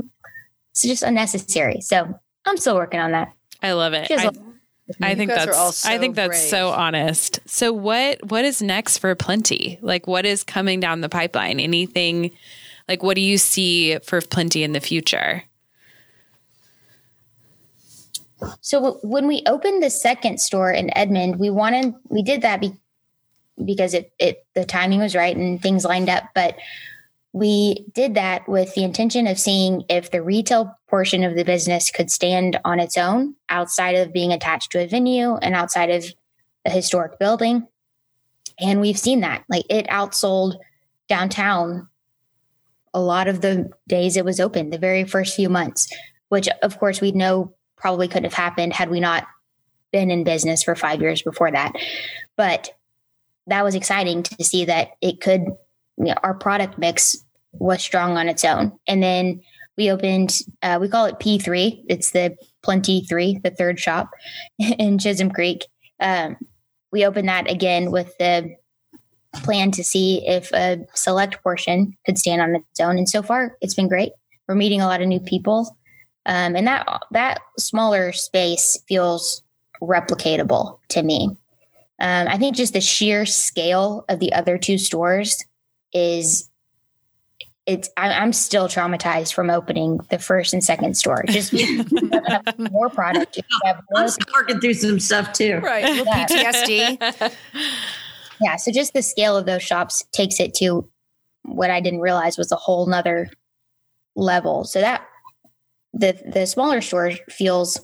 [0.72, 1.80] it's just unnecessary.
[1.80, 3.32] So I'm still working on that.
[3.62, 4.07] I love it.
[4.09, 4.55] She has I, a-
[5.01, 7.41] I think guys are that's all I think that's so honest.
[7.47, 9.78] So what what is next for Plenty?
[9.80, 11.59] Like what is coming down the pipeline?
[11.59, 12.32] Anything
[12.89, 15.45] like what do you see for Plenty in the future?
[18.61, 22.74] So when we opened the second store in Edmond, we wanted we did that be,
[23.64, 26.57] because it it the timing was right and things lined up, but
[27.32, 31.91] we did that with the intention of seeing if the retail portion of the business
[31.91, 36.05] could stand on its own outside of being attached to a venue and outside of
[36.64, 37.66] a historic building.
[38.61, 39.45] And we've seen that.
[39.49, 40.57] Like it outsold
[41.09, 41.89] downtown
[42.95, 45.92] a lot of the days it was open, the very first few months,
[46.28, 49.26] which of course we know probably couldn't have happened had we not
[49.92, 51.72] been in business for five years before that.
[52.36, 52.70] But
[53.47, 55.42] that was exciting to see that it could,
[55.99, 57.16] you know, our product mix
[57.53, 58.78] was strong on its own.
[58.88, 59.42] And then
[59.76, 61.84] we opened, uh, we call it P3.
[61.88, 64.11] It's the Plenty 3, the third shop
[64.59, 65.66] in Chisholm Creek.
[66.01, 66.36] Um,
[66.90, 68.57] we opened that again with the
[69.43, 72.99] plan to see if a select portion could stand on its own.
[72.99, 74.12] And so far, it's been great.
[74.47, 75.76] We're meeting a lot of new people
[76.26, 79.43] um, and that that smaller space feels
[79.82, 81.37] replicatable to me.
[82.01, 85.45] Um, I think just the sheer scale of the other two stores
[85.93, 86.51] is
[87.66, 87.89] it's.
[87.97, 91.24] I, I'm still traumatized from opening the first and second store.
[91.28, 95.59] Just have more product, you have more I'm working through some stuff too.
[95.59, 95.95] Right.
[95.95, 96.26] Yeah.
[96.26, 97.35] PTSD.
[98.45, 100.88] yeah so just the scale of those shops takes it to
[101.42, 103.30] what i didn't realize was a whole nother
[104.14, 105.07] level so that
[105.92, 107.80] the the smaller store feels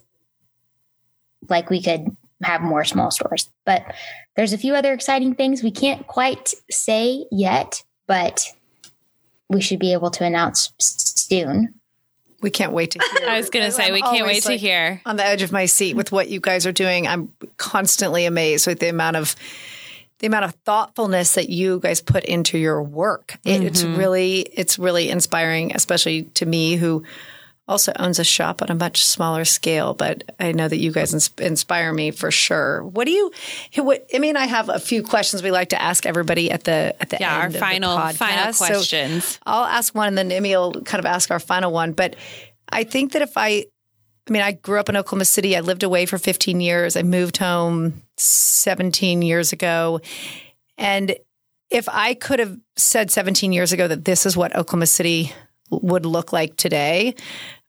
[1.48, 2.06] like we could
[2.42, 3.94] have more small stores but
[4.36, 8.46] there's a few other exciting things we can't quite say yet but
[9.48, 11.74] we should be able to announce soon
[12.42, 13.28] We can't wait to hear.
[13.28, 15.02] I was going to say I'm we can't always, wait to like, hear.
[15.04, 17.06] on the edge of my seat with what you guys are doing.
[17.06, 19.36] I'm constantly amazed with the amount of
[20.20, 23.38] the amount of thoughtfulness that you guys put into your work.
[23.44, 23.96] It, It's mm-hmm.
[23.96, 27.04] really it's really inspiring, especially to me who
[27.66, 29.94] also owns a shop on a much smaller scale.
[29.94, 32.82] But I know that you guys ins- inspire me for sure.
[32.84, 33.30] What do you?
[33.76, 36.94] What, I mean, I have a few questions we like to ask everybody at the
[37.00, 38.54] at the Yeah, our end of the final final podcast.
[38.54, 39.38] So- questions.
[39.46, 41.92] I'll ask one and then Emmy will kind of ask our final one.
[41.92, 42.16] But
[42.68, 43.66] I think that if I,
[44.28, 45.56] I mean, I grew up in Oklahoma City.
[45.56, 46.96] I lived away for 15 years.
[46.96, 50.00] I moved home 17 years ago.
[50.78, 51.16] And
[51.70, 55.32] if I could have said 17 years ago that this is what Oklahoma City
[55.70, 57.14] would look like today,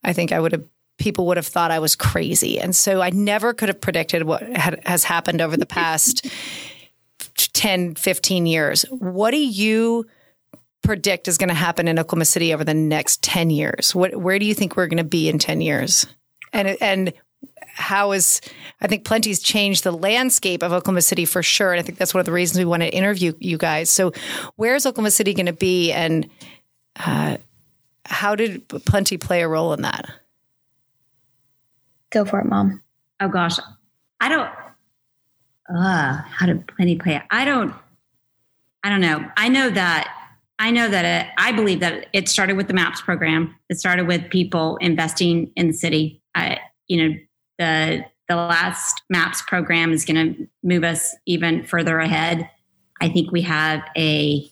[0.03, 0.63] I think I would have.
[0.97, 2.59] People would have thought I was crazy.
[2.59, 6.27] And so I never could have predicted what had, has happened over the past
[7.53, 8.83] 10, 15 years.
[8.83, 10.05] What do you
[10.83, 13.95] predict is going to happen in Oklahoma City over the next 10 years?
[13.95, 16.05] What, where do you think we're going to be in 10 years?
[16.53, 17.13] And and
[17.73, 18.41] how is
[18.81, 22.13] I think Plenty's changed the landscape of Oklahoma City for sure, and I think that's
[22.13, 23.89] one of the reasons we want to interview you guys.
[23.89, 24.11] So,
[24.55, 26.29] where's Oklahoma City going to be, and
[26.97, 27.37] uh,
[28.05, 30.09] how did Plenty play a role in that?
[32.09, 32.83] Go for it, mom.
[33.19, 33.57] Oh gosh,
[34.19, 34.49] I don't.
[35.73, 37.23] Uh, how did Plenty play it?
[37.29, 37.73] I don't.
[38.83, 39.29] I don't know.
[39.37, 40.17] I know that.
[40.59, 43.55] I know that it, I believe that it started with the MAPS program.
[43.69, 46.20] It started with people investing in the city.
[46.35, 47.15] I, you know,
[47.57, 52.49] the the last MAPS program is going to move us even further ahead.
[53.01, 54.49] I think we have a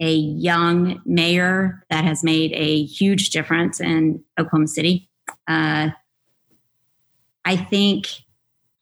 [0.00, 5.08] a young mayor that has made a huge difference in Oklahoma City.
[5.48, 5.90] Uh,
[7.44, 8.08] I think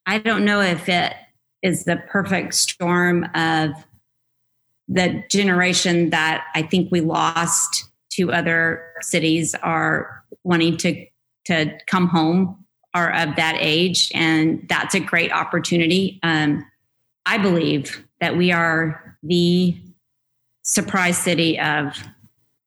[0.07, 1.15] I don't know if it
[1.63, 3.71] is the perfect storm of
[4.89, 11.07] the generation that I think we lost to other cities are wanting to
[11.47, 12.65] to come home
[12.95, 16.21] are of that age, and that's a great opportunity.
[16.23, 16.65] Um,
[17.27, 19.77] I believe that we are the
[20.63, 21.97] surprise city of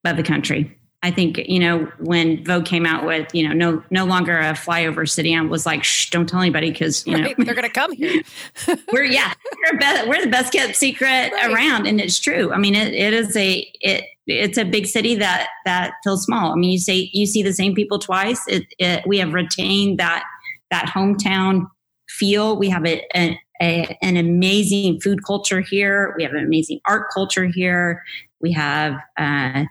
[0.06, 0.74] of the country.
[1.04, 4.54] I think you know when Vogue came out with you know no no longer a
[4.54, 7.68] flyover city, I was like, Shh, don't tell anybody because you right, know they're going
[7.68, 8.22] to come here.
[8.92, 9.34] we're yeah
[9.72, 11.52] we're, we're the best kept secret right.
[11.52, 12.52] around, and it's true.
[12.52, 16.52] I mean, it, it is a it it's a big city that that feels small.
[16.52, 18.46] I mean, you say you see the same people twice.
[18.48, 20.24] It, it we have retained that
[20.70, 21.68] that hometown
[22.10, 22.58] feel.
[22.58, 26.14] We have a, a, a, an amazing food culture here.
[26.18, 28.04] We have an amazing art culture here.
[28.42, 29.66] We have uh,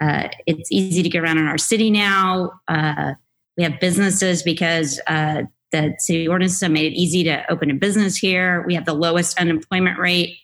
[0.00, 2.52] uh, it's easy to get around in our city now.
[2.68, 3.14] Uh,
[3.56, 5.42] we have businesses because uh,
[5.72, 8.64] the city ordinances have made it easy to open a business here.
[8.66, 10.38] We have the lowest unemployment rate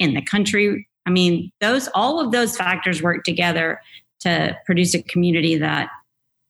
[0.00, 0.87] in the country.
[1.08, 3.80] I mean, those all of those factors work together
[4.20, 5.88] to produce a community that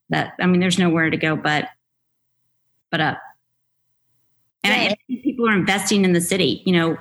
[0.08, 1.68] that I mean, there's nowhere to go but
[2.90, 3.20] but up.
[4.64, 5.20] And yeah.
[5.22, 6.60] people are investing in the city.
[6.66, 6.98] You know,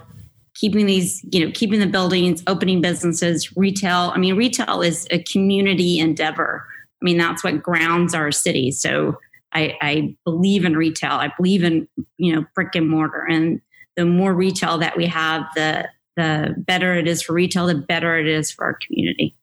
[0.53, 4.11] keeping these, you know, keeping the buildings, opening businesses, retail.
[4.13, 6.63] I mean, retail is a community endeavor.
[7.01, 8.69] I mean, that's what grounds our city.
[8.69, 9.17] So
[9.53, 11.13] I, I believe in retail.
[11.13, 11.87] I believe in,
[12.17, 13.25] you know, brick and mortar.
[13.27, 13.61] And
[13.95, 18.17] the more retail that we have, the the better it is for retail, the better
[18.17, 19.35] it is for our community.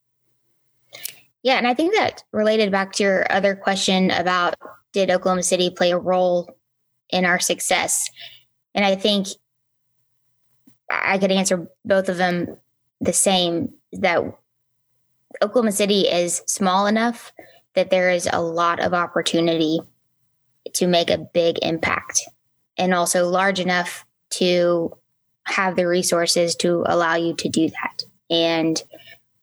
[1.43, 4.57] Yeah, and I think that related back to your other question about
[4.93, 6.55] did Oklahoma City play a role
[7.11, 8.09] in our success?
[8.75, 9.29] And I think
[10.91, 12.57] I could answer both of them
[13.01, 14.23] the same that
[15.43, 17.33] Oklahoma City is small enough
[17.75, 19.81] that there is a lot of opportunity
[20.73, 22.23] to make a big impact
[22.79, 24.97] and also large enough to
[25.47, 28.03] have the resources to allow you to do that.
[28.31, 28.83] And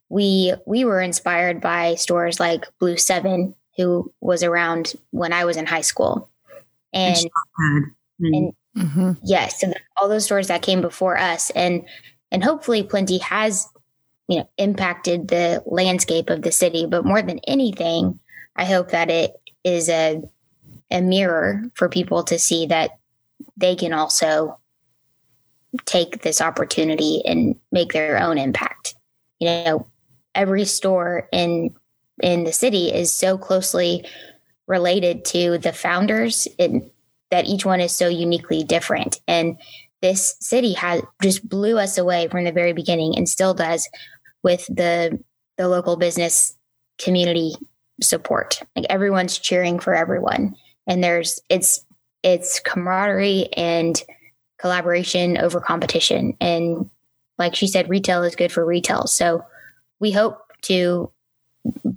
[0.10, 5.58] we we were inspired by stores like Blue 7 who was around when I was
[5.58, 6.30] in high school.
[6.94, 7.18] And
[8.20, 9.12] and Mm-hmm.
[9.24, 11.86] Yes, so all those stores that came before us, and
[12.32, 13.68] and hopefully, Plenty has
[14.28, 16.86] you know impacted the landscape of the city.
[16.86, 18.20] But more than anything,
[18.56, 19.34] I hope that it
[19.64, 20.22] is a
[20.90, 22.92] a mirror for people to see that
[23.58, 24.58] they can also
[25.86, 28.96] take this opportunity and make their own impact.
[29.40, 29.88] You know,
[30.36, 31.76] every store in
[32.22, 34.06] in the city is so closely
[34.68, 36.90] related to the founders and
[37.32, 39.20] that each one is so uniquely different.
[39.28, 39.58] And
[40.02, 43.88] this city has just blew us away from the very beginning and still does
[44.44, 45.20] with the
[45.58, 46.58] the local business
[46.98, 47.54] community
[48.02, 48.62] support.
[48.76, 50.56] Like everyone's cheering for everyone.
[50.88, 51.86] And there's it's
[52.24, 54.02] it's camaraderie and
[54.62, 56.38] collaboration over competition.
[56.40, 56.90] And
[57.38, 59.08] like she said, retail is good for retail.
[59.08, 59.44] So
[60.00, 61.12] we hope to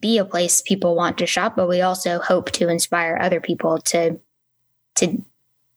[0.01, 3.79] be a place people want to shop, but we also hope to inspire other people
[3.79, 4.19] to
[4.97, 5.23] to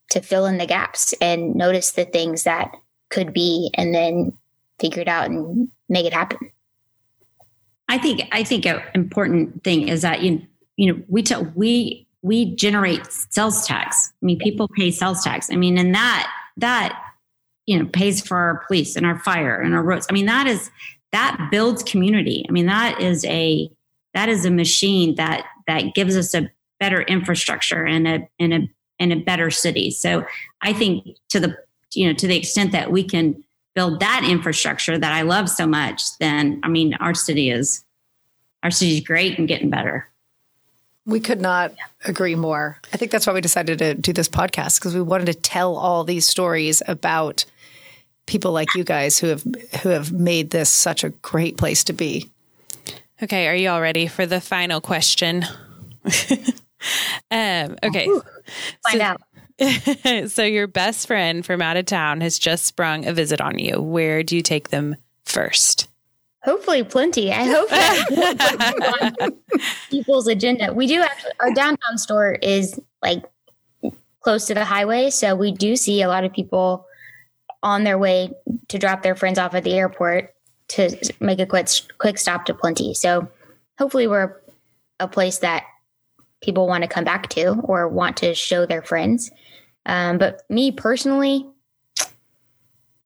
[0.09, 2.73] to fill in the gaps and notice the things that
[3.09, 4.31] could be and then
[4.79, 6.51] figure it out and make it happen.
[7.89, 10.41] I think I think an important thing is that you
[10.77, 14.13] you know we tell we we generate sales tax.
[14.21, 15.49] I mean, people pay sales tax.
[15.51, 17.01] I mean, and that that
[17.65, 20.07] you know pays for our police and our fire and our roads.
[20.09, 20.69] I mean, that is
[21.11, 22.45] that builds community.
[22.47, 23.69] I mean, that is a
[24.13, 26.49] that is a machine that that gives us a
[26.79, 29.91] better infrastructure and a and a and a better city.
[29.91, 30.25] So
[30.61, 31.57] I think to the
[31.93, 33.43] you know to the extent that we can
[33.75, 37.83] build that infrastructure that I love so much, then I mean our city is
[38.63, 40.09] our city is great and getting better.
[41.07, 41.73] We could not
[42.05, 42.79] agree more.
[42.93, 45.75] I think that's why we decided to do this podcast because we wanted to tell
[45.75, 47.45] all these stories about
[48.27, 49.43] people like you guys who have
[49.81, 52.29] who have made this such a great place to be.
[53.23, 55.43] Okay, are you all ready for the final question?
[57.31, 58.05] Um, okay.
[58.05, 59.21] Find So- out.
[60.29, 63.81] so your best friend from out of town has just sprung a visit on you.
[63.81, 64.95] Where do you take them
[65.25, 65.87] first?
[66.47, 67.29] Hopefully, plenty.
[67.29, 69.33] I hope that
[69.89, 70.73] people's agenda.
[70.73, 71.33] We do actually.
[71.41, 73.25] Our downtown store is like
[74.21, 76.85] close to the highway, so we do see a lot of people
[77.63, 78.31] on their way
[78.69, 80.33] to drop their friends off at the airport
[80.69, 81.67] to make a quick
[81.97, 82.93] quick stop to Plenty.
[82.93, 83.27] So
[83.77, 84.37] hopefully, we're
[85.01, 85.65] a place that
[86.41, 89.31] people want to come back to or want to show their friends.
[89.85, 91.45] Um, but me personally,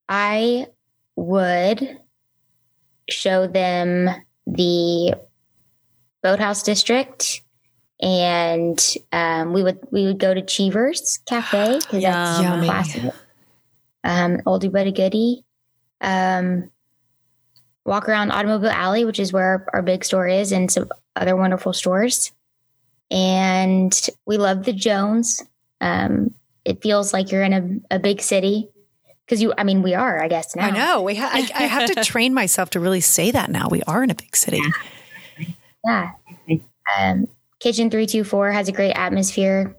[0.08, 0.68] I
[1.16, 2.01] would
[3.12, 4.10] show them
[4.48, 5.16] the
[6.22, 7.42] boathouse district
[8.02, 12.44] and um, we would we would go to Cheevers Cafe because that's Yum.
[12.54, 12.68] Yummy.
[12.68, 13.14] classic.
[14.04, 15.44] Um, oldie but a goodie.
[16.02, 16.72] Um,
[17.86, 21.36] walk around Automobile Alley, which is where our, our big store is, and some other
[21.36, 22.32] wonderful stores.
[23.12, 23.96] And
[24.26, 25.44] we love the Jones.
[25.80, 26.34] Um,
[26.66, 28.70] it feels like you're in a, a big city
[29.32, 29.54] because you.
[29.58, 30.22] I mean, we are.
[30.22, 30.68] I guess now.
[30.68, 31.02] I know.
[31.04, 33.70] We ha- I, I have to train myself to really say that now.
[33.70, 34.62] We are in a big city.
[35.86, 36.12] Yeah.
[37.00, 37.28] Um,
[37.62, 39.74] Kitchen 324 has a great atmosphere.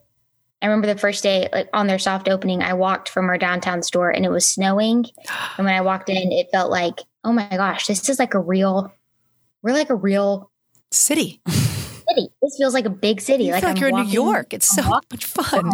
[0.62, 3.82] I remember the first day, like on their soft opening, I walked from our downtown
[3.82, 5.04] store and it was snowing.
[5.58, 8.38] And when I walked in, it felt like, oh my gosh, this is like a
[8.38, 8.90] real,
[9.62, 10.50] we're like a real
[10.90, 11.42] City.
[11.46, 12.28] city.
[12.40, 13.44] This feels like a big city.
[13.44, 14.54] You like I'm you're in New walking York.
[14.54, 15.70] It's so much fun.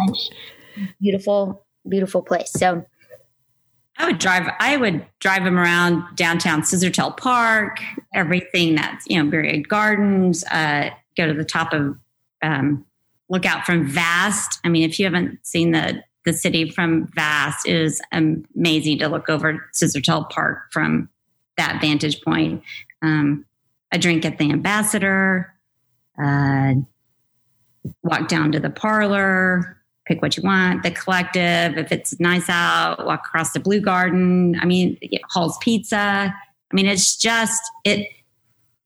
[0.99, 2.51] Beautiful, beautiful place.
[2.51, 2.85] So
[3.99, 4.49] I would drive.
[4.59, 7.81] I would drive them around downtown Scissortail Park,
[8.13, 10.45] everything that's you know Myriad Gardens.
[10.45, 11.97] Uh, go to the top of
[12.41, 12.85] um,
[13.27, 14.59] look out from Vast.
[14.63, 19.09] I mean, if you haven't seen the the city from Vast, it is amazing to
[19.09, 21.09] look over Scissortail Park from
[21.57, 22.63] that vantage point.
[23.01, 23.45] Um,
[23.91, 25.53] a drink at the Ambassador.
[26.21, 26.75] Uh,
[28.03, 29.78] walk down to the parlor
[30.09, 30.83] pick what you want.
[30.83, 34.59] The collective, if it's nice out, walk across the Bleu Garten.
[34.59, 34.97] I mean,
[35.29, 35.95] Hall's Pizza.
[35.97, 38.07] I mean, it's just it.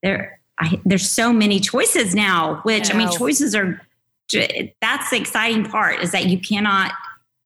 [0.02, 2.60] There, I, there's so many choices now.
[2.62, 3.80] Which I, mean, choices are.
[4.80, 6.92] That's the exciting part is that you cannot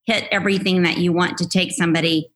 [0.07, 2.31] hit everything that you want to take somebody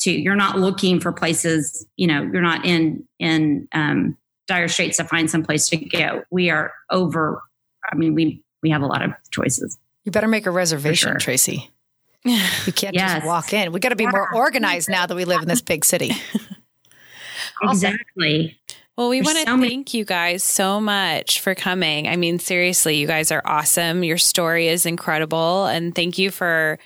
[0.00, 0.10] to.
[0.10, 1.84] You're not looking for places.
[1.96, 4.16] You know, you're not in in um,
[4.46, 6.22] dire straits to find some place to go.
[6.30, 7.42] We are over.
[7.90, 9.76] I mean, we we have a lot of choices.
[10.06, 11.18] You better make a reservation, sure.
[11.18, 11.70] Tracy.
[12.24, 13.16] You can't Yes.
[13.16, 13.70] just walk in.
[13.72, 16.12] We got to be more organized now that we live in this big city.
[17.62, 18.58] Exactly.
[18.96, 22.08] Well, we want to so many- thank you guys so much for coming.
[22.08, 24.04] I mean, seriously, you guys are awesome.
[24.04, 26.78] Your story is incredible, and thank you for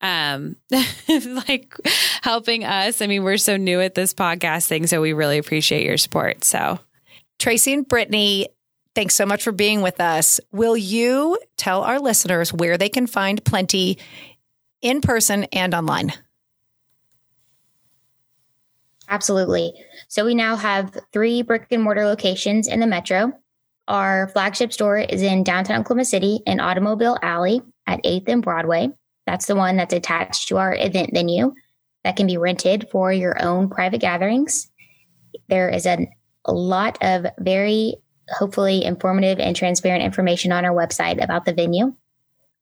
[0.00, 0.56] um
[1.48, 1.74] like
[2.22, 3.02] helping us.
[3.02, 6.44] I mean, we're so new at this podcast thing, so we really appreciate your support.
[6.44, 6.78] So,
[7.38, 8.48] Tracy and Brittany,
[8.94, 10.40] thanks so much for being with us.
[10.52, 13.98] Will you tell our listeners where they can find plenty
[14.82, 16.12] in person and online?
[19.08, 19.72] Absolutely.
[20.08, 23.32] So we now have three brick and mortar locations in the metro.
[23.88, 28.90] Our flagship store is in downtown Oklahoma City in Automobile Alley at 8th and Broadway.
[29.26, 31.54] That's the one that's attached to our event venue
[32.04, 34.70] that can be rented for your own private gatherings.
[35.48, 36.06] There is a,
[36.44, 37.96] a lot of very
[38.30, 41.94] hopefully informative and transparent information on our website about the venue.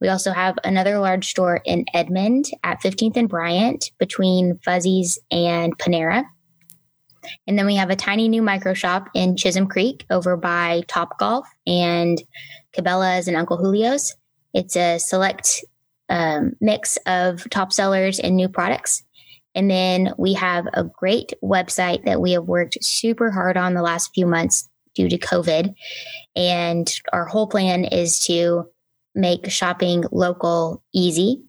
[0.00, 5.76] We also have another large store in Edmond at 15th and Bryant between Fuzzies and
[5.78, 6.24] Panera.
[7.46, 11.18] And then we have a tiny new micro shop in Chisholm Creek over by Top
[11.18, 12.22] Golf and
[12.76, 14.14] Cabela's and Uncle Julio's.
[14.54, 15.64] It's a select
[16.08, 19.02] um, mix of top sellers and new products.
[19.54, 23.82] And then we have a great website that we have worked super hard on the
[23.82, 25.74] last few months due to COVID.
[26.34, 28.68] And our whole plan is to
[29.14, 31.42] make shopping local easy.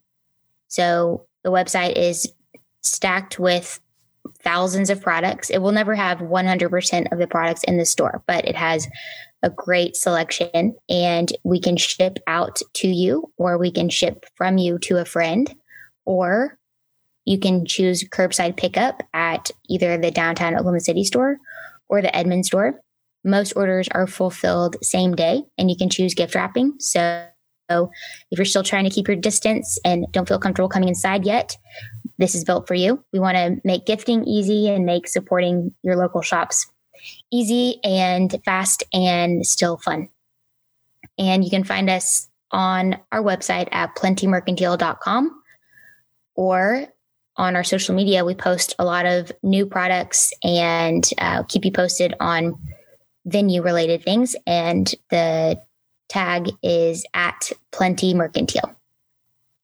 [0.68, 2.32] So the website is
[2.82, 3.80] stacked with
[4.44, 5.50] thousands of products.
[5.50, 8.88] It will never have 100% of the products in the store, but it has
[9.44, 14.58] a great selection and we can ship out to you or we can ship from
[14.58, 15.54] you to a friend
[16.06, 16.58] or
[17.26, 21.38] you can choose curbside pickup at either the downtown Oklahoma City store
[21.90, 22.82] or the Edmond store.
[23.28, 26.76] Most orders are fulfilled same day and you can choose gift wrapping.
[26.80, 27.28] So
[27.70, 27.90] if
[28.32, 31.58] you're still trying to keep your distance and don't feel comfortable coming inside yet,
[32.18, 33.04] this is built for you.
[33.12, 36.68] We want to make gifting easy and make supporting your local shops
[37.30, 40.08] easy and fast and still fun.
[41.18, 45.42] And you can find us on our website at plentymercantile.com
[46.36, 46.88] or
[47.36, 48.24] on our social media.
[48.24, 52.58] We post a lot of new products and uh, keep you posted on
[53.28, 54.36] venue related things.
[54.48, 55.62] And the
[56.10, 58.74] tag is at Plenty Mercantile.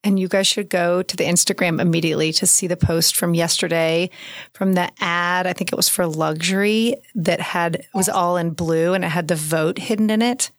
[0.04, 4.10] And you guys should go to the Instagram immediately to see the post from yesterday
[4.52, 5.46] from the ad.
[5.46, 9.28] I think it was for luxury that had was all in blue and it had
[9.28, 10.50] the vote hidden in it.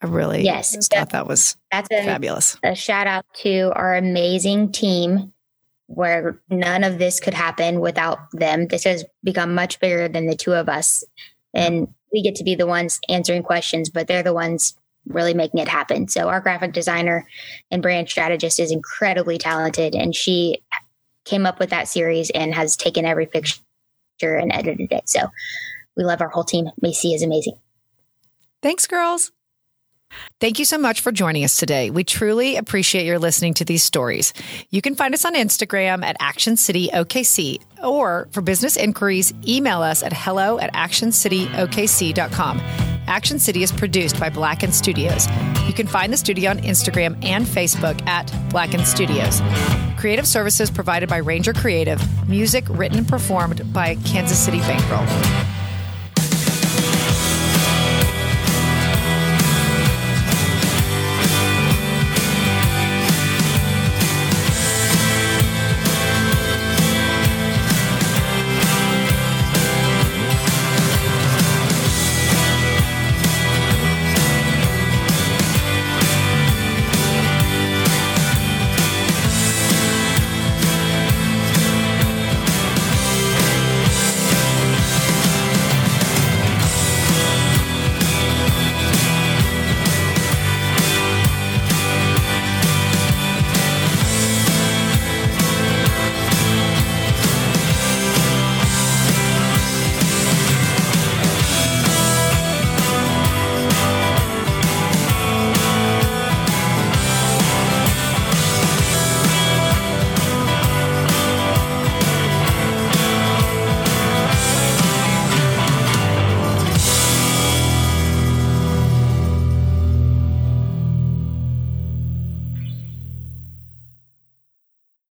[0.00, 2.56] I really yes, thought that was that's a, fabulous.
[2.62, 5.32] A shout out to our amazing team
[5.86, 8.68] where none of this could happen without them.
[8.68, 11.04] This has become much bigger than the two of us.
[11.54, 15.60] And we get to be the ones answering questions, but they're the ones really making
[15.60, 16.08] it happen.
[16.08, 17.26] So our graphic designer
[17.70, 20.62] and brand strategist is incredibly talented and she
[21.24, 23.60] came up with that series and has taken every picture
[24.22, 25.08] and edited it.
[25.08, 25.20] So
[25.96, 26.70] we love our whole team.
[26.80, 27.58] Macy is amazing.
[28.62, 29.32] Thanks, girls.
[30.40, 31.90] Thank you so much for joining us today.
[31.90, 34.32] We truly appreciate your listening to these stories.
[34.70, 39.82] You can find us on Instagram at Action City OKC, or for business inquiries, email
[39.82, 42.60] us at hello at actioncityokc.com.
[43.06, 45.26] Action City is produced by Blacken Studios.
[45.66, 49.40] You can find the studio on Instagram and Facebook at Blacken Studios.
[49.96, 52.00] Creative services provided by Ranger Creative.
[52.28, 55.61] Music written and performed by Kansas City Bankroll.